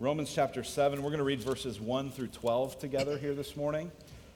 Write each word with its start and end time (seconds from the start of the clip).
Romans 0.00 0.32
chapter 0.34 0.64
7. 0.64 1.04
We're 1.04 1.10
going 1.10 1.18
to 1.18 1.24
read 1.24 1.40
verses 1.40 1.80
1 1.80 2.10
through 2.10 2.26
12 2.26 2.80
together 2.80 3.16
here 3.16 3.32
this 3.32 3.54
morning. 3.54 3.92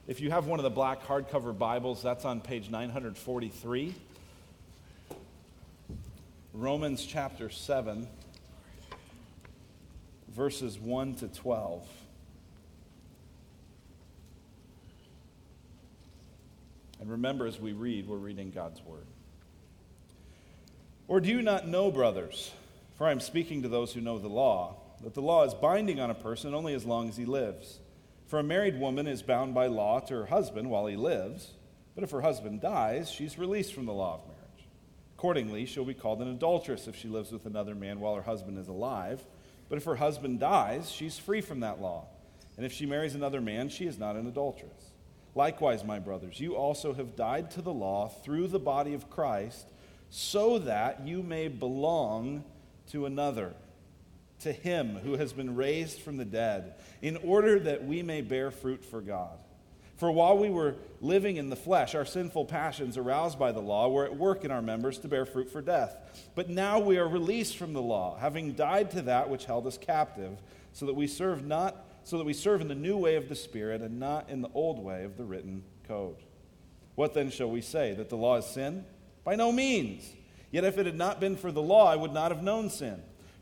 If 0.07 0.21
you 0.21 0.31
have 0.31 0.47
one 0.47 0.61
of 0.61 0.63
the 0.63 0.71
black 0.71 1.05
hardcover 1.05 1.57
Bibles, 1.57 2.01
that's 2.01 2.25
on 2.25 2.41
page 2.41 2.71
943. 2.71 3.93
Romans 6.55 7.05
chapter 7.05 7.51
7, 7.51 8.07
verses 10.29 10.79
1 10.79 11.17
to 11.17 11.27
12. 11.27 11.89
And 17.01 17.11
remember, 17.11 17.49
as 17.49 17.59
we 17.59 17.73
read, 17.73 18.07
we're 18.07 18.17
reading 18.17 18.53
God's 18.53 18.81
Word. 18.83 19.07
Or 21.09 21.19
do 21.19 21.29
you 21.29 21.43
not 21.43 21.67
know, 21.67 21.91
brothers, 21.91 22.53
for 22.97 23.09
I 23.09 23.11
am 23.11 23.19
speaking 23.19 23.63
to 23.63 23.69
those 23.69 23.93
who 23.93 24.01
know 24.01 24.21
the 24.21 24.29
law, 24.29 24.77
that 25.03 25.15
the 25.15 25.23
law 25.23 25.45
is 25.45 25.55
binding 25.55 26.01
on 26.01 26.11
a 26.11 26.15
person 26.15 26.55
only 26.55 26.75
as 26.75 26.85
long 26.85 27.09
as 27.09 27.17
he 27.17 27.25
lives? 27.25 27.81
For 28.27 28.39
a 28.39 28.43
married 28.43 28.79
woman 28.79 29.07
is 29.07 29.23
bound 29.23 29.55
by 29.55 29.67
law 29.67 30.01
to 30.01 30.15
her 30.15 30.27
husband 30.27 30.69
while 30.69 30.87
he 30.87 30.97
lives, 30.97 31.53
but 31.95 32.05
if 32.05 32.11
her 32.11 32.21
husband 32.21 32.61
dies, 32.61 33.11
she's 33.11 33.39
released 33.39 33.75
from 33.75 33.87
the 33.87 33.93
law 33.93 34.15
of 34.15 34.27
marriage. 34.27 34.69
Accordingly, 35.17 35.67
she'll 35.67 35.85
be 35.85 35.95
called 35.95 36.21
an 36.21 36.29
adulteress 36.29 36.87
if 36.87 36.95
she 36.95 37.09
lives 37.09 37.33
with 37.33 37.47
another 37.47 37.75
man 37.75 38.01
while 38.01 38.15
her 38.15 38.23
husband 38.23 38.59
is 38.59 38.69
alive. 38.69 39.25
But 39.69 39.79
if 39.79 39.85
her 39.85 39.97
husband 39.97 40.41
dies, 40.41 40.91
she's 40.91 41.19
free 41.19 41.41
from 41.41 41.61
that 41.61 41.81
law. 41.81 42.07
And 42.57 42.65
if 42.65 42.73
she 42.73 42.87
marries 42.87 43.15
another 43.15 43.41
man, 43.41 43.69
she 43.69 43.87
is 43.87 43.99
not 43.99 44.17
an 44.17 44.27
adulteress. 44.27 44.93
Likewise, 45.35 45.85
my 45.85 45.99
brothers, 45.99 46.41
you 46.41 46.57
also 46.57 46.93
have 46.95 47.17
died 47.17 47.51
to 47.53 47.63
the 47.63 47.73
law 47.73 48.09
through 48.09 48.49
the 48.49 48.59
body 48.59 48.95
of 48.95 49.11
Christ, 49.11 49.69
so 50.11 50.59
that 50.59 51.07
you 51.07 51.23
may 51.23 51.49
belong 51.49 52.45
to 52.91 53.07
another, 53.07 53.55
to 54.41 54.53
him 54.53 54.97
who 54.97 55.15
has 55.15 55.33
been 55.33 55.57
raised 55.57 56.01
from 56.01 56.17
the 56.17 56.25
dead, 56.25 56.75
in 57.03 57.17
order 57.19 57.59
that 57.61 57.85
we 57.85 58.03
may 58.03 58.21
bear 58.21 58.51
fruit 58.51 58.85
for 58.85 59.01
God. 59.01 59.39
For 59.97 60.13
while 60.13 60.39
we 60.39 60.49
were 60.49 60.77
living 61.01 61.39
in 61.39 61.51
the 61.51 61.57
flesh, 61.57 61.97
our 61.97 62.05
sinful 62.05 62.45
passions 62.45 62.97
aroused 62.97 63.37
by 63.37 63.51
the 63.51 63.61
law 63.61 63.89
were 63.89 64.05
at 64.05 64.17
work 64.17 64.45
in 64.45 64.53
our 64.53 64.63
members 64.63 64.99
to 64.99 65.09
bear 65.09 65.27
fruit 65.27 65.51
for 65.51 65.61
death. 65.61 65.97
But 66.37 66.49
now 66.49 66.79
we 66.79 66.99
are 66.99 67.09
released 67.09 67.57
from 67.57 67.73
the 67.73 67.83
law, 67.83 68.17
having 68.17 68.53
died 68.53 68.93
to 68.93 69.03
that 69.03 69.29
which 69.29 69.45
held 69.45 69.67
us 69.67 69.77
captive, 69.77 70.39
so 70.73 70.87
that 70.87 70.95
we 70.95 71.09
serve 71.09 71.45
not 71.45 71.85
so 72.05 72.17
that 72.17 72.25
we 72.25 72.33
serve 72.33 72.63
in 72.63 72.69
the 72.69 72.75
new 72.75 72.97
way 72.97 73.17
of 73.17 73.29
the 73.29 73.35
Spirit 73.35 73.83
and 73.83 74.01
not 74.01 74.31
in 74.31 74.41
the 74.41 74.49
old 74.55 74.79
way 74.79 75.05
of 75.05 75.19
the 75.19 75.25
written 75.25 75.63
code. 75.87 76.17
What 76.95 77.13
then 77.13 77.31
shall 77.31 77.51
we 77.51 77.61
say? 77.61 77.93
That 77.93 78.09
the 78.09 78.17
law 78.17 78.37
is 78.37 78.47
sin? 78.47 78.87
By 79.25 79.35
no 79.35 79.53
means. 79.53 80.11
Yet 80.51 80.65
if 80.65 80.79
it 80.79 80.87
had 80.87 80.97
not 80.97 81.21
been 81.21 81.37
for 81.37 81.53
the 81.53 81.61
law, 81.61 81.87
I 81.87 81.97
would 81.97 82.15
not 82.15 82.31
have 82.33 82.43
known 82.43 82.71
sin. 82.71 83.03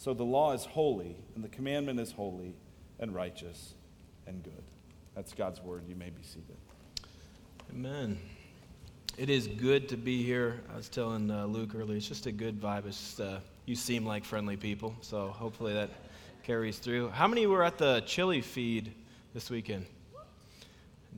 So 0.00 0.14
the 0.14 0.24
law 0.24 0.54
is 0.54 0.64
holy, 0.64 1.14
and 1.34 1.44
the 1.44 1.50
commandment 1.50 2.00
is 2.00 2.10
holy, 2.10 2.54
and 3.00 3.14
righteous, 3.14 3.74
and 4.26 4.42
good. 4.42 4.62
That's 5.14 5.34
God's 5.34 5.60
word. 5.60 5.82
You 5.86 5.94
may 5.94 6.08
be 6.08 6.22
seated. 6.22 6.56
Amen. 7.70 8.18
It 9.18 9.28
is 9.28 9.46
good 9.46 9.90
to 9.90 9.98
be 9.98 10.22
here. 10.22 10.62
I 10.72 10.76
was 10.76 10.88
telling 10.88 11.30
uh, 11.30 11.44
Luke 11.44 11.74
earlier, 11.74 11.98
it's 11.98 12.08
just 12.08 12.24
a 12.24 12.32
good 12.32 12.58
vibe. 12.58 12.86
It's 12.86 12.98
just, 12.98 13.20
uh, 13.20 13.40
you 13.66 13.74
seem 13.74 14.06
like 14.06 14.24
friendly 14.24 14.56
people, 14.56 14.94
so 15.02 15.28
hopefully 15.28 15.74
that 15.74 15.90
carries 16.44 16.78
through. 16.78 17.10
How 17.10 17.28
many 17.28 17.46
were 17.46 17.62
at 17.62 17.76
the 17.76 18.00
chili 18.06 18.40
feed 18.40 18.94
this 19.34 19.50
weekend? 19.50 19.84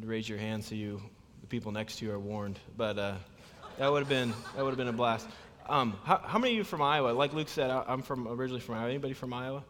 raise 0.03 0.29
your 0.29 0.39
hand 0.39 0.65
so 0.65 0.75
you, 0.75 1.01
the 1.41 1.47
people 1.47 1.71
next 1.71 2.01
to 2.01 2.07
you, 2.07 2.11
are 2.11 2.19
warned. 2.19 2.59
But 2.77 2.99
uh, 2.99 3.15
that 3.79 3.93
would 3.93 4.01
have 4.01 4.09
been 4.09 4.35
that 4.57 4.65
would 4.65 4.71
have 4.71 4.77
been 4.77 4.89
a 4.89 4.93
blast. 4.93 5.29
Um, 5.69 5.97
how, 6.05 6.19
how, 6.19 6.39
many 6.39 6.55
of 6.55 6.59
you 6.59 6.65
from 6.65 6.83
Iowa? 6.83 7.11
Like 7.11 7.33
Luke 7.33 7.49
said, 7.49 7.71
I'm 7.71 8.03
from 8.03 8.27
originally 8.29 8.61
from 8.61 8.77
Iowa. 8.77 8.89
Anybody 8.89 9.15
from 9.15 9.33
Iowa? 9.33 9.65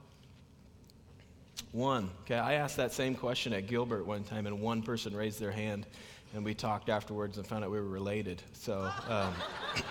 One. 1.73 2.11
Okay, 2.23 2.37
I 2.37 2.55
asked 2.55 2.77
that 2.77 2.93
same 2.93 3.15
question 3.15 3.53
at 3.53 3.67
Gilbert 3.67 4.07
one 4.07 4.25
time, 4.25 4.47
and 4.47 4.61
one 4.61 4.83
person 4.83 5.15
raised 5.15 5.41
their 5.41 5.53
hand, 5.53 5.87
and 6.35 6.45
we 6.45 6.55
talked 6.55 6.89
afterwards 6.89 7.39
and 7.39 7.47
found 7.47 7.65
out 7.65 7.71
we 7.71 7.79
were 7.79 7.87
related. 7.87 8.43
So. 8.53 8.91
Um, 9.09 9.35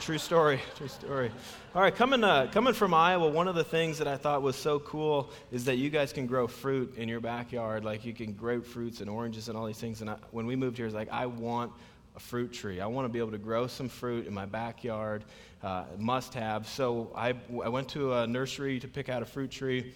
True 0.00 0.16
story. 0.16 0.58
True 0.76 0.88
story. 0.88 1.30
All 1.74 1.82
right, 1.82 1.94
coming, 1.94 2.24
uh, 2.24 2.48
coming 2.50 2.72
from 2.72 2.94
Iowa, 2.94 3.28
one 3.28 3.48
of 3.48 3.54
the 3.54 3.62
things 3.62 3.98
that 3.98 4.08
I 4.08 4.16
thought 4.16 4.40
was 4.40 4.56
so 4.56 4.78
cool 4.78 5.30
is 5.52 5.66
that 5.66 5.76
you 5.76 5.90
guys 5.90 6.10
can 6.10 6.26
grow 6.26 6.46
fruit 6.46 6.94
in 6.96 7.06
your 7.06 7.20
backyard. 7.20 7.84
Like 7.84 8.06
you 8.06 8.14
can 8.14 8.32
grow 8.32 8.62
fruits 8.62 9.02
and 9.02 9.10
oranges 9.10 9.50
and 9.50 9.58
all 9.58 9.66
these 9.66 9.78
things. 9.78 10.00
And 10.00 10.08
I, 10.08 10.16
when 10.30 10.46
we 10.46 10.56
moved 10.56 10.78
here, 10.78 10.86
it's 10.86 10.94
like, 10.94 11.10
I 11.10 11.26
want 11.26 11.72
fruit 12.20 12.52
tree. 12.52 12.80
I 12.80 12.86
want 12.86 13.06
to 13.06 13.08
be 13.08 13.18
able 13.18 13.32
to 13.32 13.38
grow 13.38 13.66
some 13.66 13.88
fruit 13.88 14.26
in 14.26 14.34
my 14.34 14.46
backyard, 14.46 15.24
uh, 15.62 15.84
must 15.98 16.34
have. 16.34 16.68
So 16.68 17.10
I, 17.14 17.34
I 17.64 17.68
went 17.68 17.88
to 17.90 18.14
a 18.14 18.26
nursery 18.26 18.78
to 18.80 18.88
pick 18.88 19.08
out 19.08 19.22
a 19.22 19.24
fruit 19.24 19.50
tree, 19.50 19.92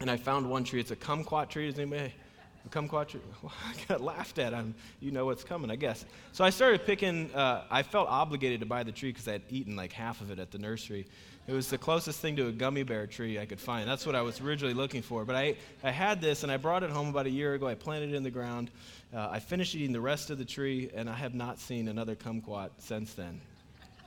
and 0.00 0.10
I 0.10 0.16
found 0.16 0.48
one 0.48 0.64
tree. 0.64 0.80
It's 0.80 0.90
a 0.90 0.96
kumquat 0.96 1.48
tree. 1.48 1.66
Does 1.66 1.78
anybody 1.78 2.12
A 2.64 2.68
kumquat 2.68 3.14
well, 3.42 3.52
I 3.66 3.74
got 3.88 4.00
laughed 4.00 4.38
at. 4.38 4.54
I'm, 4.54 4.74
you 5.00 5.10
know 5.10 5.26
what's 5.26 5.44
coming, 5.44 5.70
I 5.70 5.76
guess. 5.76 6.04
So 6.32 6.44
I 6.44 6.50
started 6.50 6.84
picking. 6.86 7.34
Uh, 7.34 7.64
I 7.70 7.82
felt 7.82 8.08
obligated 8.08 8.60
to 8.60 8.66
buy 8.66 8.82
the 8.82 8.92
tree 8.92 9.10
because 9.10 9.26
I 9.26 9.32
had 9.32 9.42
eaten 9.48 9.74
like 9.74 9.92
half 9.92 10.20
of 10.20 10.30
it 10.30 10.38
at 10.38 10.50
the 10.50 10.58
nursery. 10.58 11.06
It 11.48 11.54
was 11.54 11.68
the 11.68 11.78
closest 11.78 12.20
thing 12.20 12.36
to 12.36 12.46
a 12.46 12.52
gummy 12.52 12.84
bear 12.84 13.08
tree 13.08 13.40
I 13.40 13.46
could 13.46 13.58
find. 13.58 13.88
That's 13.88 14.06
what 14.06 14.14
I 14.14 14.22
was 14.22 14.40
originally 14.40 14.74
looking 14.74 15.02
for. 15.02 15.24
But 15.24 15.34
I, 15.34 15.56
I 15.82 15.90
had 15.90 16.20
this, 16.20 16.44
and 16.44 16.52
I 16.52 16.56
brought 16.56 16.84
it 16.84 16.90
home 16.90 17.08
about 17.08 17.26
a 17.26 17.30
year 17.30 17.54
ago. 17.54 17.66
I 17.66 17.74
planted 17.74 18.10
it 18.10 18.14
in 18.14 18.22
the 18.22 18.30
ground. 18.30 18.70
Uh, 19.12 19.28
I 19.28 19.40
finished 19.40 19.74
eating 19.74 19.92
the 19.92 20.00
rest 20.00 20.30
of 20.30 20.38
the 20.38 20.44
tree, 20.44 20.88
and 20.94 21.10
I 21.10 21.14
have 21.14 21.34
not 21.34 21.58
seen 21.58 21.88
another 21.88 22.14
kumquat 22.14 22.70
since 22.78 23.14
then. 23.14 23.40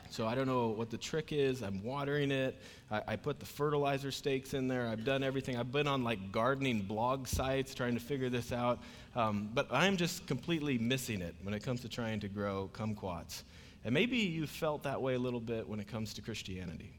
So 0.09 0.25
I 0.25 0.33
don't 0.33 0.47
know 0.47 0.69
what 0.69 0.89
the 0.89 0.97
trick 0.97 1.33
is. 1.33 1.61
I'm 1.61 1.83
watering 1.83 2.31
it. 2.31 2.57
I, 2.89 3.01
I, 3.05 3.15
put 3.17 3.41
the 3.41 3.45
fertilizer 3.45 4.11
stakes 4.11 4.53
in 4.53 4.69
there. 4.69 4.87
I've 4.87 5.03
done 5.03 5.21
everything. 5.21 5.57
I've 5.57 5.73
been 5.73 5.87
on 5.87 6.05
like 6.05 6.31
gardening 6.31 6.83
blog 6.83 7.27
sites 7.27 7.75
trying 7.75 7.95
to 7.95 7.99
figure 7.99 8.29
this 8.29 8.53
out. 8.53 8.79
Um, 9.13 9.49
but 9.53 9.67
I'm 9.71 9.97
just 9.97 10.25
completely 10.25 10.77
missing 10.77 11.21
it 11.21 11.35
when 11.43 11.53
it 11.53 11.63
comes 11.63 11.81
to 11.81 11.89
trying 11.89 12.21
to 12.21 12.29
grow 12.29 12.69
kumquats. 12.71 13.43
And 13.83 13.93
maybe 13.93 14.17
you 14.17 14.47
felt 14.47 14.83
that 14.83 15.01
way 15.01 15.15
a 15.15 15.19
little 15.19 15.41
bit 15.41 15.67
when 15.67 15.81
it 15.81 15.87
comes 15.87 16.13
to 16.13 16.21
Christianity. 16.21 16.93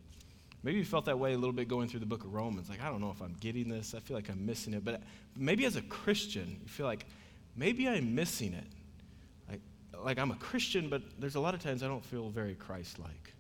Maybe 0.67 0.79
you 0.79 0.85
felt 0.85 1.07
that 1.07 1.19
way 1.19 1.33
a 1.33 1.39
little 1.39 1.55
bit 1.55 1.69
going 1.69 1.89
through 1.89 2.01
the 2.01 2.07
book 2.07 2.25
of 2.25 2.35
Romans. 2.35 2.69
Like, 2.69 2.83
I 2.83 2.91
don't 2.91 3.01
know 3.01 3.11
if 3.11 3.23
I'm 3.23 3.37
getting 3.41 3.69
this. 3.69 3.95
I 3.95 4.01
feel 4.01 4.17
like 4.17 4.29
I'm 4.29 4.45
missing 4.45 4.75
it. 4.75 4.85
But 4.85 5.01
maybe 5.37 5.65
as 5.65 5.77
a 5.77 5.83
Christian, 5.83 6.59
you 6.61 6.69
feel 6.69 6.87
like 6.87 7.07
maybe 7.57 7.89
I'm 7.89 8.15
missing 8.15 8.53
it 8.53 8.67
like 10.03 10.19
I'm 10.19 10.31
a 10.31 10.37
Christian, 10.37 10.89
but 10.89 11.03
there's 11.19 11.35
a 11.35 11.41
lot 11.41 11.55
of 11.55 11.63
times 11.63 11.83
I 11.83 11.89
don't 11.89 12.05
feel 12.05 12.29
very 12.29 12.55
Christ 12.55 12.99
like. 12.99 13.33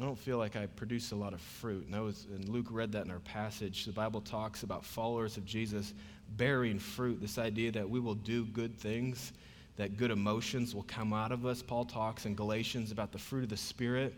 I 0.00 0.04
don't 0.04 0.18
feel 0.18 0.38
like 0.38 0.56
I 0.56 0.66
produce 0.66 1.12
a 1.12 1.16
lot 1.16 1.32
of 1.32 1.40
fruit. 1.40 1.86
And, 1.86 2.04
was, 2.04 2.26
and 2.34 2.48
Luke 2.48 2.66
read 2.70 2.92
that 2.92 3.04
in 3.04 3.10
our 3.10 3.20
passage. 3.20 3.84
The 3.84 3.92
Bible 3.92 4.20
talks 4.20 4.62
about 4.62 4.84
followers 4.84 5.36
of 5.36 5.44
Jesus 5.44 5.92
bearing 6.36 6.78
fruit, 6.78 7.20
this 7.20 7.36
idea 7.36 7.70
that 7.72 7.88
we 7.88 8.00
will 8.00 8.14
do 8.14 8.46
good 8.46 8.78
things, 8.78 9.32
that 9.76 9.96
good 9.96 10.10
emotions 10.10 10.74
will 10.74 10.84
come 10.84 11.12
out 11.12 11.30
of 11.30 11.44
us. 11.44 11.62
Paul 11.62 11.84
talks 11.84 12.24
in 12.24 12.34
Galatians 12.34 12.90
about 12.90 13.12
the 13.12 13.18
fruit 13.18 13.44
of 13.44 13.50
the 13.50 13.56
Spirit. 13.56 14.14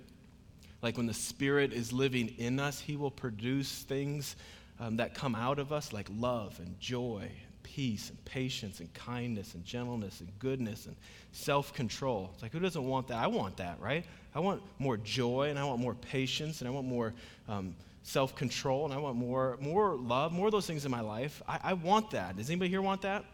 Like 0.85 0.99
when 0.99 1.07
the 1.07 1.15
Spirit 1.15 1.73
is 1.73 1.95
living 1.95 2.35
in 2.37 2.61
us, 2.61 2.79
He 2.79 2.95
will 2.95 3.11
produce 3.11 3.85
things 3.85 4.37
um, 4.79 4.99
that 4.99 5.15
come 5.15 5.35
out 5.35 5.59
of 5.59 5.73
us, 5.73 5.95
like 5.95 6.07
love 6.15 6.61
and 6.61 6.79
joy 6.79 7.23
and 7.23 7.63
peace 7.63 8.11
and 8.11 8.23
patience 8.27 8.81
and 8.81 8.93
kindness 8.93 9.55
and 9.55 9.65
gentleness 9.65 10.21
and 10.21 10.29
goodness 10.39 10.85
and 10.85 10.95
self 11.33 11.73
control. 11.73 12.29
It's 12.35 12.43
like, 12.43 12.53
who 12.53 12.61
doesn't 12.61 12.85
want 12.85 13.09
that? 13.09 13.17
I 13.17 13.29
want 13.29 13.57
that, 13.57 13.81
right? 13.81 14.05
I 14.35 14.41
want 14.41 14.61
more 14.79 14.99
joy 14.99 15.49
and 15.49 15.59
I 15.59 15.65
want 15.65 15.81
more 15.81 15.95
patience 15.95 16.61
and 16.61 16.69
I 16.69 16.71
want 16.71 16.87
more 16.87 17.15
um, 17.49 17.75
self 18.03 18.37
control 18.37 18.85
and 18.85 18.93
I 18.93 18.99
want 18.99 19.17
more, 19.17 19.57
more 19.63 19.97
love, 19.97 20.33
more 20.33 20.49
of 20.49 20.53
those 20.53 20.67
things 20.67 20.85
in 20.85 20.91
my 20.91 21.01
life. 21.01 21.43
I, 21.49 21.61
I 21.65 21.73
want 21.73 22.11
that. 22.11 22.37
Does 22.37 22.51
anybody 22.51 22.69
here 22.69 22.83
want 22.83 23.01
that? 23.03 23.25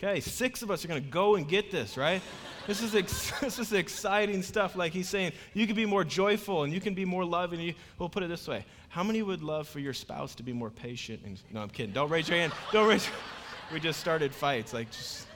Okay, 0.00 0.20
six 0.20 0.62
of 0.62 0.70
us 0.70 0.84
are 0.84 0.88
going 0.88 1.02
to 1.02 1.10
go 1.10 1.34
and 1.34 1.48
get 1.48 1.72
this, 1.72 1.96
right? 1.96 2.22
this, 2.68 2.82
is 2.82 2.94
ex- 2.94 3.32
this 3.40 3.58
is 3.58 3.72
exciting 3.72 4.42
stuff. 4.42 4.76
Like 4.76 4.92
he's 4.92 5.08
saying, 5.08 5.32
you 5.54 5.66
can 5.66 5.74
be 5.74 5.86
more 5.86 6.04
joyful 6.04 6.62
and 6.62 6.72
you 6.72 6.80
can 6.80 6.94
be 6.94 7.04
more 7.04 7.24
loving. 7.24 7.58
You, 7.58 7.74
we'll 7.98 8.08
put 8.08 8.22
it 8.22 8.28
this 8.28 8.46
way 8.46 8.64
How 8.88 9.02
many 9.02 9.22
would 9.22 9.42
love 9.42 9.66
for 9.66 9.80
your 9.80 9.92
spouse 9.92 10.36
to 10.36 10.44
be 10.44 10.52
more 10.52 10.70
patient? 10.70 11.22
And, 11.24 11.40
no, 11.50 11.60
I'm 11.60 11.68
kidding. 11.68 11.92
Don't 11.92 12.10
raise 12.10 12.28
your 12.28 12.38
hand. 12.38 12.52
Don't 12.72 12.88
raise 12.88 13.08
We 13.72 13.80
just 13.80 14.00
started 14.00 14.32
fights. 14.32 14.72
Like, 14.72 14.90
just 14.90 15.26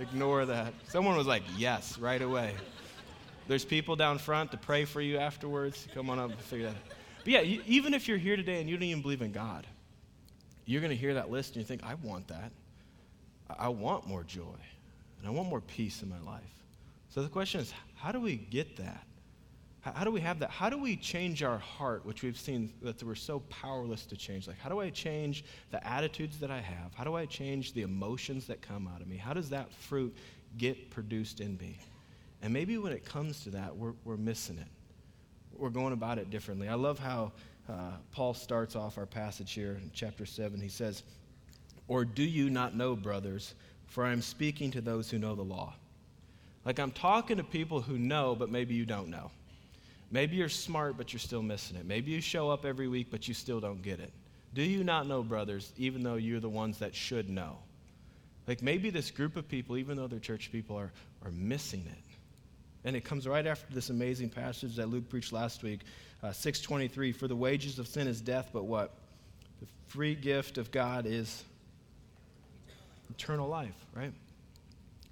ignore 0.00 0.44
that. 0.46 0.72
Someone 0.88 1.16
was 1.16 1.26
like, 1.26 1.42
yes, 1.56 1.98
right 1.98 2.20
away. 2.20 2.54
There's 3.48 3.64
people 3.64 3.94
down 3.94 4.18
front 4.18 4.50
to 4.50 4.56
pray 4.56 4.84
for 4.86 5.00
you 5.00 5.18
afterwards. 5.18 5.86
Come 5.94 6.10
on 6.10 6.18
up 6.18 6.30
and 6.30 6.40
figure 6.40 6.66
that 6.66 6.74
out. 6.74 6.82
But 7.22 7.32
yeah, 7.32 7.40
you, 7.42 7.62
even 7.66 7.94
if 7.94 8.08
you're 8.08 8.18
here 8.18 8.36
today 8.36 8.60
and 8.60 8.68
you 8.68 8.76
don't 8.76 8.82
even 8.82 9.02
believe 9.02 9.22
in 9.22 9.30
God, 9.30 9.66
you're 10.64 10.80
going 10.80 10.90
to 10.90 10.96
hear 10.96 11.14
that 11.14 11.30
list 11.30 11.50
and 11.54 11.58
you 11.58 11.64
think, 11.64 11.84
I 11.84 11.94
want 11.94 12.26
that. 12.28 12.50
I 13.50 13.68
want 13.68 14.06
more 14.06 14.24
joy. 14.24 14.58
And 15.18 15.26
I 15.26 15.30
want 15.30 15.48
more 15.48 15.60
peace 15.60 16.02
in 16.02 16.08
my 16.08 16.20
life. 16.20 16.42
So 17.08 17.22
the 17.22 17.28
question 17.28 17.60
is, 17.60 17.72
how 17.94 18.12
do 18.12 18.20
we 18.20 18.36
get 18.36 18.76
that? 18.76 19.06
How 19.80 20.02
do 20.02 20.10
we 20.10 20.20
have 20.20 20.40
that? 20.40 20.50
How 20.50 20.68
do 20.68 20.78
we 20.78 20.96
change 20.96 21.44
our 21.44 21.58
heart, 21.58 22.04
which 22.04 22.24
we've 22.24 22.36
seen 22.36 22.72
that 22.82 23.00
we're 23.02 23.14
so 23.14 23.40
powerless 23.48 24.04
to 24.06 24.16
change? 24.16 24.48
Like, 24.48 24.58
how 24.58 24.68
do 24.68 24.80
I 24.80 24.90
change 24.90 25.44
the 25.70 25.84
attitudes 25.86 26.40
that 26.40 26.50
I 26.50 26.58
have? 26.58 26.92
How 26.94 27.04
do 27.04 27.14
I 27.14 27.24
change 27.24 27.72
the 27.72 27.82
emotions 27.82 28.48
that 28.48 28.60
come 28.60 28.90
out 28.92 29.00
of 29.00 29.06
me? 29.06 29.16
How 29.16 29.32
does 29.32 29.48
that 29.50 29.72
fruit 29.72 30.14
get 30.58 30.90
produced 30.90 31.40
in 31.40 31.56
me? 31.58 31.78
And 32.42 32.52
maybe 32.52 32.78
when 32.78 32.92
it 32.92 33.04
comes 33.04 33.44
to 33.44 33.50
that, 33.50 33.76
we're, 33.76 33.94
we're 34.04 34.16
missing 34.16 34.58
it. 34.58 34.66
We're 35.56 35.70
going 35.70 35.92
about 35.92 36.18
it 36.18 36.30
differently. 36.30 36.68
I 36.68 36.74
love 36.74 36.98
how 36.98 37.32
uh, 37.68 37.92
Paul 38.10 38.34
starts 38.34 38.74
off 38.74 38.98
our 38.98 39.06
passage 39.06 39.52
here 39.52 39.78
in 39.80 39.90
chapter 39.94 40.26
7. 40.26 40.60
He 40.60 40.68
says, 40.68 41.04
Or 41.88 42.04
do 42.04 42.22
you 42.22 42.50
not 42.50 42.74
know, 42.74 42.96
brothers, 42.96 43.54
for 43.86 44.04
I 44.04 44.12
am 44.12 44.22
speaking 44.22 44.70
to 44.72 44.80
those 44.80 45.10
who 45.10 45.18
know 45.18 45.34
the 45.34 45.42
law? 45.42 45.74
Like 46.64 46.80
I'm 46.80 46.90
talking 46.90 47.36
to 47.36 47.44
people 47.44 47.80
who 47.80 47.98
know, 47.98 48.34
but 48.34 48.50
maybe 48.50 48.74
you 48.74 48.84
don't 48.84 49.08
know. 49.08 49.30
Maybe 50.10 50.36
you're 50.36 50.48
smart, 50.48 50.96
but 50.96 51.12
you're 51.12 51.20
still 51.20 51.42
missing 51.42 51.76
it. 51.76 51.86
Maybe 51.86 52.10
you 52.10 52.20
show 52.20 52.50
up 52.50 52.64
every 52.64 52.88
week, 52.88 53.08
but 53.10 53.28
you 53.28 53.34
still 53.34 53.60
don't 53.60 53.82
get 53.82 54.00
it. 54.00 54.12
Do 54.54 54.62
you 54.62 54.84
not 54.84 55.06
know, 55.06 55.22
brothers, 55.22 55.72
even 55.76 56.02
though 56.02 56.14
you're 56.14 56.40
the 56.40 56.48
ones 56.48 56.78
that 56.78 56.94
should 56.94 57.28
know? 57.28 57.58
Like 58.46 58.62
maybe 58.62 58.90
this 58.90 59.10
group 59.10 59.36
of 59.36 59.48
people, 59.48 59.76
even 59.76 59.96
though 59.96 60.06
they're 60.06 60.18
church 60.18 60.50
people, 60.52 60.76
are, 60.76 60.92
are 61.24 61.32
missing 61.32 61.84
it. 61.86 62.02
And 62.84 62.94
it 62.94 63.04
comes 63.04 63.26
right 63.26 63.46
after 63.46 63.74
this 63.74 63.90
amazing 63.90 64.30
passage 64.30 64.76
that 64.76 64.88
Luke 64.88 65.08
preached 65.08 65.32
last 65.32 65.64
week, 65.64 65.80
uh, 66.22 66.32
623. 66.32 67.10
For 67.10 67.26
the 67.26 67.34
wages 67.34 67.80
of 67.80 67.88
sin 67.88 68.06
is 68.06 68.20
death, 68.20 68.50
but 68.52 68.64
what? 68.64 68.94
The 69.60 69.66
free 69.88 70.14
gift 70.14 70.56
of 70.56 70.70
God 70.70 71.04
is 71.04 71.44
eternal 73.18 73.48
life, 73.48 73.74
right? 73.94 74.12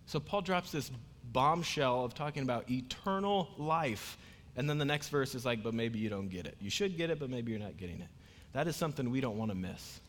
So 0.07 0.21
Paul 0.21 0.43
drops 0.43 0.71
this 0.71 0.91
bombshell 1.33 2.05
of 2.05 2.15
talking 2.15 2.43
about 2.43 2.71
eternal 2.71 3.49
life 3.59 4.19
and 4.57 4.69
then 4.69 4.79
the 4.79 4.85
next 4.85 5.09
verse 5.09 5.35
is 5.35 5.45
like, 5.45 5.63
but 5.63 5.75
maybe 5.75 5.99
you 5.99 6.09
don't 6.09 6.29
get 6.29 6.47
it. 6.47 6.57
You 6.61 6.71
should 6.71 6.97
get 6.97 7.11
it, 7.11 7.19
but 7.19 7.31
maybe 7.31 7.51
you're 7.51 7.61
not 7.61 7.77
getting 7.77 8.01
it. 8.01 8.09
That 8.53 8.69
is 8.69 8.77
something 8.77 9.11
we 9.11 9.21
don't 9.21 9.37
want 9.37 9.51
to 9.51 9.57
miss. 9.57 10.01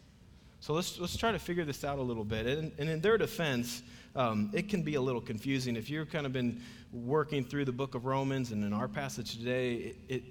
So 0.59 0.74
let's, 0.74 1.00
let's 1.00 1.18
try 1.18 1.31
to 1.31 1.39
figure 1.39 1.65
this 1.65 1.83
out 1.83 1.97
a 1.97 2.01
little 2.01 2.24
bit. 2.24 2.45
And, 2.45 2.71
and 2.77 2.89
in 2.89 3.01
their 3.01 3.18
defense, 3.18 3.81
um, 4.15 4.51
it 4.53 4.69
can 4.69 4.83
be 4.83 4.95
a 4.95 5.01
little 5.01 5.21
confusing. 5.21 5.75
If 5.75 5.89
you've 5.89 6.12
kind 6.12 6.25
of 6.25 6.33
been 6.33 6.62
working 6.91 7.44
through 7.44 7.65
the 7.65 7.71
book 7.71 7.95
of 7.95 8.06
Romans 8.06 8.51
and 8.51 8.63
in 8.63 8.71
our 8.71 8.88
passage 8.88 9.38
today, 9.38 9.75
it, 9.75 9.98
it, 10.07 10.24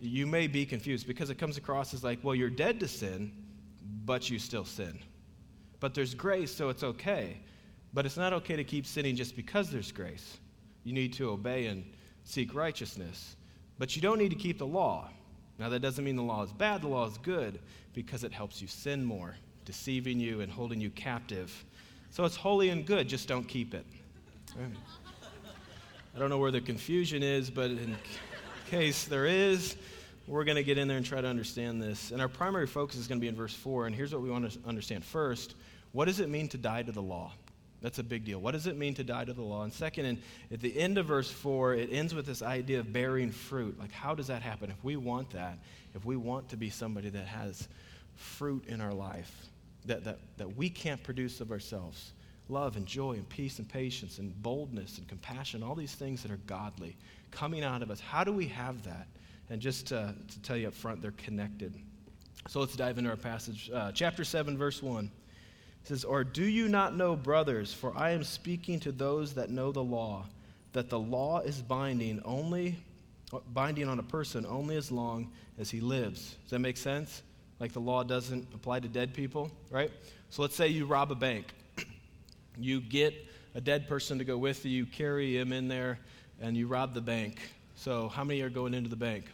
you 0.00 0.26
may 0.26 0.46
be 0.46 0.64
confused 0.64 1.06
because 1.06 1.28
it 1.30 1.36
comes 1.36 1.56
across 1.56 1.92
as 1.92 2.02
like, 2.02 2.18
well, 2.22 2.34
you're 2.34 2.50
dead 2.50 2.80
to 2.80 2.88
sin, 2.88 3.32
but 4.04 4.30
you 4.30 4.38
still 4.38 4.64
sin. 4.64 4.98
But 5.80 5.94
there's 5.94 6.14
grace, 6.14 6.54
so 6.54 6.68
it's 6.68 6.82
okay. 6.82 7.38
But 7.94 8.06
it's 8.06 8.16
not 8.16 8.32
okay 8.32 8.56
to 8.56 8.64
keep 8.64 8.86
sinning 8.86 9.16
just 9.16 9.36
because 9.36 9.70
there's 9.70 9.92
grace. 9.92 10.38
You 10.84 10.92
need 10.92 11.12
to 11.14 11.30
obey 11.30 11.66
and 11.66 11.84
seek 12.24 12.54
righteousness. 12.54 13.36
But 13.78 13.96
you 13.96 14.02
don't 14.02 14.18
need 14.18 14.30
to 14.30 14.36
keep 14.36 14.58
the 14.58 14.66
law. 14.66 15.10
Now, 15.58 15.68
that 15.70 15.80
doesn't 15.80 16.04
mean 16.04 16.16
the 16.16 16.22
law 16.22 16.42
is 16.42 16.52
bad, 16.52 16.82
the 16.82 16.88
law 16.88 17.06
is 17.06 17.18
good 17.18 17.58
because 17.92 18.22
it 18.22 18.32
helps 18.32 18.62
you 18.62 18.68
sin 18.68 19.04
more, 19.04 19.34
deceiving 19.64 20.20
you 20.20 20.40
and 20.40 20.52
holding 20.52 20.80
you 20.80 20.90
captive. 20.90 21.64
So 22.10 22.24
it's 22.24 22.36
holy 22.36 22.68
and 22.68 22.86
good, 22.86 23.08
just 23.08 23.26
don't 23.26 23.46
keep 23.46 23.74
it. 23.74 23.84
I 26.14 26.18
don't 26.18 26.30
know 26.30 26.38
where 26.38 26.50
the 26.50 26.60
confusion 26.60 27.22
is, 27.22 27.50
but 27.50 27.70
in 27.70 27.96
case 28.70 29.04
there 29.04 29.26
is, 29.26 29.76
we're 30.26 30.44
going 30.44 30.56
to 30.56 30.62
get 30.62 30.78
in 30.78 30.88
there 30.88 30.96
and 30.96 31.06
try 31.06 31.20
to 31.20 31.26
understand 31.26 31.82
this. 31.82 32.10
And 32.10 32.20
our 32.20 32.28
primary 32.28 32.66
focus 32.66 32.96
is 32.96 33.08
going 33.08 33.18
to 33.18 33.20
be 33.20 33.28
in 33.28 33.34
verse 33.34 33.54
4. 33.54 33.86
And 33.86 33.96
here's 33.96 34.12
what 34.12 34.22
we 34.22 34.30
want 34.30 34.50
to 34.50 34.58
understand 34.66 35.04
first 35.04 35.54
what 35.92 36.06
does 36.06 36.20
it 36.20 36.28
mean 36.28 36.48
to 36.48 36.58
die 36.58 36.82
to 36.82 36.92
the 36.92 37.02
law? 37.02 37.32
That's 37.80 37.98
a 38.00 38.02
big 38.02 38.24
deal. 38.24 38.40
What 38.40 38.52
does 38.52 38.66
it 38.66 38.76
mean 38.76 38.94
to 38.94 39.04
die 39.04 39.24
to 39.24 39.32
the 39.32 39.42
law? 39.42 39.62
And 39.62 39.72
second, 39.72 40.06
and 40.06 40.18
at 40.52 40.60
the 40.60 40.76
end 40.76 40.98
of 40.98 41.06
verse 41.06 41.30
4, 41.30 41.74
it 41.74 41.90
ends 41.92 42.12
with 42.12 42.26
this 42.26 42.42
idea 42.42 42.80
of 42.80 42.92
bearing 42.92 43.30
fruit. 43.30 43.78
Like, 43.78 43.92
how 43.92 44.14
does 44.14 44.26
that 44.26 44.42
happen? 44.42 44.70
If 44.70 44.82
we 44.82 44.96
want 44.96 45.30
that, 45.30 45.58
if 45.94 46.04
we 46.04 46.16
want 46.16 46.48
to 46.48 46.56
be 46.56 46.70
somebody 46.70 47.08
that 47.10 47.26
has 47.26 47.68
fruit 48.16 48.64
in 48.66 48.80
our 48.80 48.92
life 48.92 49.32
that, 49.86 50.02
that, 50.04 50.18
that 50.38 50.56
we 50.56 50.68
can't 50.68 51.02
produce 51.02 51.40
of 51.40 51.52
ourselves 51.52 52.12
love 52.50 52.76
and 52.76 52.86
joy 52.86 53.12
and 53.12 53.28
peace 53.28 53.58
and 53.58 53.68
patience 53.68 54.18
and 54.18 54.42
boldness 54.42 54.98
and 54.98 55.06
compassion, 55.06 55.62
all 55.62 55.74
these 55.74 55.94
things 55.94 56.22
that 56.22 56.30
are 56.30 56.40
godly 56.46 56.96
coming 57.30 57.62
out 57.62 57.82
of 57.82 57.90
us. 57.90 58.00
How 58.00 58.24
do 58.24 58.32
we 58.32 58.46
have 58.48 58.82
that? 58.84 59.06
And 59.50 59.60
just 59.60 59.88
to, 59.88 60.14
to 60.26 60.42
tell 60.42 60.56
you 60.56 60.68
up 60.68 60.74
front, 60.74 61.02
they're 61.02 61.10
connected. 61.12 61.74
So 62.48 62.60
let's 62.60 62.74
dive 62.74 62.96
into 62.96 63.10
our 63.10 63.16
passage. 63.16 63.70
Uh, 63.72 63.92
chapter 63.92 64.24
7, 64.24 64.56
verse 64.56 64.82
1 64.82 65.10
says, 65.88 66.04
Or 66.04 66.24
do 66.24 66.44
you 66.44 66.68
not 66.68 66.96
know, 66.96 67.16
brothers, 67.16 67.72
for 67.72 67.96
I 67.96 68.10
am 68.10 68.24
speaking 68.24 68.80
to 68.80 68.92
those 68.92 69.34
that 69.34 69.50
know 69.50 69.72
the 69.72 69.82
law, 69.82 70.26
that 70.72 70.90
the 70.90 70.98
law 70.98 71.40
is 71.40 71.62
binding 71.62 72.22
only 72.24 72.76
binding 73.52 73.88
on 73.88 73.98
a 73.98 74.02
person 74.02 74.46
only 74.46 74.76
as 74.76 74.90
long 74.90 75.30
as 75.58 75.70
he 75.70 75.80
lives. 75.80 76.36
Does 76.44 76.50
that 76.50 76.60
make 76.60 76.76
sense? 76.76 77.22
Like 77.60 77.72
the 77.72 77.80
law 77.80 78.02
doesn't 78.02 78.48
apply 78.54 78.80
to 78.80 78.88
dead 78.88 79.14
people, 79.14 79.50
right? 79.70 79.90
So 80.30 80.42
let's 80.42 80.56
say 80.56 80.68
you 80.68 80.86
rob 80.86 81.10
a 81.10 81.14
bank. 81.14 81.46
you 82.58 82.80
get 82.80 83.14
a 83.54 83.60
dead 83.60 83.88
person 83.88 84.18
to 84.18 84.24
go 84.24 84.38
with 84.38 84.64
you, 84.64 84.70
you 84.70 84.86
carry 84.86 85.36
him 85.36 85.52
in 85.52 85.68
there, 85.68 85.98
and 86.40 86.56
you 86.56 86.66
rob 86.68 86.94
the 86.94 87.00
bank. 87.00 87.38
So 87.74 88.08
how 88.08 88.24
many 88.24 88.40
are 88.42 88.50
going 88.50 88.74
into 88.74 88.88
the 88.88 88.96
bank? 88.96 89.24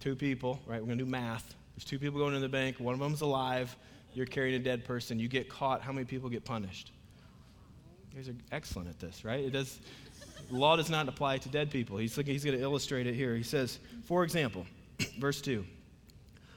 Two 0.00 0.16
people, 0.16 0.58
right? 0.66 0.80
We're 0.80 0.86
going 0.86 0.98
to 0.98 1.04
do 1.04 1.10
math. 1.10 1.54
There's 1.74 1.84
two 1.84 1.98
people 1.98 2.18
going 2.18 2.34
into 2.34 2.46
the 2.46 2.52
bank. 2.52 2.80
One 2.80 2.94
of 2.94 3.00
them's 3.00 3.20
alive 3.20 3.74
you're 4.14 4.26
carrying 4.26 4.54
a 4.54 4.58
dead 4.58 4.84
person, 4.84 5.18
you 5.18 5.28
get 5.28 5.48
caught, 5.48 5.82
how 5.82 5.92
many 5.92 6.04
people 6.04 6.28
get 6.28 6.44
punished? 6.44 6.92
You 8.10 8.16
guys 8.16 8.28
are 8.28 8.34
excellent 8.52 8.88
at 8.88 8.98
this, 8.98 9.24
right? 9.24 9.44
It 9.44 9.50
does, 9.50 9.78
law 10.50 10.76
does 10.76 10.90
not 10.90 11.08
apply 11.08 11.38
to 11.38 11.48
dead 11.48 11.70
people. 11.70 11.96
He's, 11.96 12.16
looking, 12.16 12.32
he's 12.32 12.44
going 12.44 12.56
to 12.56 12.62
illustrate 12.62 13.06
it 13.06 13.14
here. 13.14 13.36
He 13.36 13.42
says, 13.42 13.78
for 14.04 14.24
example, 14.24 14.66
verse 15.18 15.40
2 15.40 15.64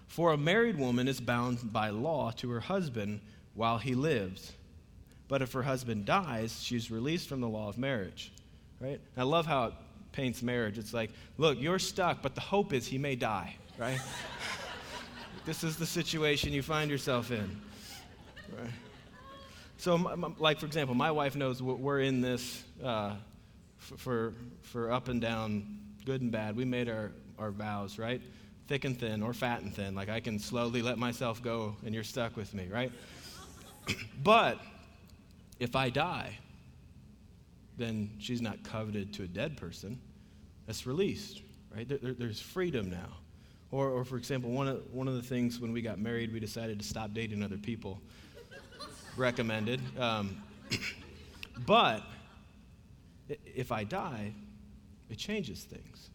For 0.07 0.33
a 0.33 0.37
married 0.37 0.77
woman 0.77 1.07
is 1.07 1.19
bound 1.19 1.71
by 1.71 1.89
law 1.89 2.31
to 2.37 2.49
her 2.49 2.59
husband 2.59 3.21
while 3.53 3.77
he 3.77 3.93
lives. 3.93 4.53
But 5.27 5.41
if 5.41 5.51
her 5.53 5.63
husband 5.63 6.05
dies, 6.05 6.61
she's 6.61 6.91
released 6.91 7.29
from 7.29 7.41
the 7.41 7.47
law 7.47 7.69
of 7.69 7.77
marriage. 7.77 8.31
Right? 8.79 8.99
I 9.15 9.23
love 9.23 9.45
how 9.45 9.65
it 9.65 9.73
paints 10.11 10.43
marriage. 10.43 10.77
It's 10.77 10.93
like, 10.93 11.11
look, 11.37 11.59
you're 11.59 11.79
stuck, 11.79 12.21
but 12.21 12.35
the 12.35 12.41
hope 12.41 12.73
is 12.73 12.85
he 12.87 12.97
may 12.97 13.15
die, 13.15 13.55
right? 13.77 13.99
This 15.45 15.63
is 15.63 15.75
the 15.75 15.85
situation 15.85 16.53
you 16.53 16.61
find 16.61 16.89
yourself 16.89 17.29
in. 17.29 17.61
Right? 18.57 18.69
So, 19.77 19.95
like, 20.39 20.59
for 20.59 20.65
example, 20.65 20.95
my 20.95 21.11
wife 21.11 21.35
knows 21.35 21.61
we're 21.61 21.99
in 21.99 22.21
this 22.21 22.63
uh, 22.81 23.15
for, 23.77 24.33
for 24.61 24.89
up 24.93 25.09
and 25.09 25.19
down, 25.19 25.79
good 26.05 26.21
and 26.21 26.31
bad. 26.31 26.55
We 26.55 26.63
made 26.63 26.87
our, 26.87 27.11
our 27.37 27.51
vows, 27.51 27.99
right? 27.99 28.21
Thick 28.67 28.85
and 28.85 28.97
thin, 28.97 29.21
or 29.21 29.33
fat 29.33 29.61
and 29.61 29.75
thin. 29.75 29.93
Like, 29.95 30.07
I 30.07 30.21
can 30.21 30.39
slowly 30.39 30.81
let 30.81 30.97
myself 30.97 31.43
go, 31.43 31.75
and 31.85 31.93
you're 31.93 32.05
stuck 32.05 32.37
with 32.37 32.53
me, 32.53 32.69
right? 32.71 32.93
but 34.23 34.61
if 35.59 35.75
I 35.75 35.89
die, 35.89 36.39
then 37.77 38.11
she's 38.19 38.41
not 38.41 38.63
coveted 38.63 39.13
to 39.15 39.23
a 39.23 39.27
dead 39.27 39.57
person. 39.57 39.99
That's 40.67 40.87
released, 40.87 41.41
right? 41.75 41.89
There, 41.89 42.13
there's 42.13 42.39
freedom 42.39 42.89
now. 42.89 43.17
Or, 43.73 43.89
or 43.89 44.05
for 44.05 44.17
example, 44.17 44.51
one 44.51 44.67
of, 44.67 44.93
one 44.93 45.07
of 45.07 45.15
the 45.15 45.23
things 45.23 45.59
when 45.59 45.73
we 45.73 45.81
got 45.81 45.97
married, 45.97 46.31
we 46.31 46.39
decided 46.39 46.77
to 46.77 46.85
stop 46.85 47.11
dating 47.11 47.41
other 47.41 47.57
people. 47.57 47.99
Recommended. 49.17 49.81
Um, 49.99 50.43
but 51.65 52.03
if 53.27 53.71
I 53.71 53.83
die, 53.83 54.35
it 55.09 55.17
changes 55.17 55.63
things, 55.63 56.11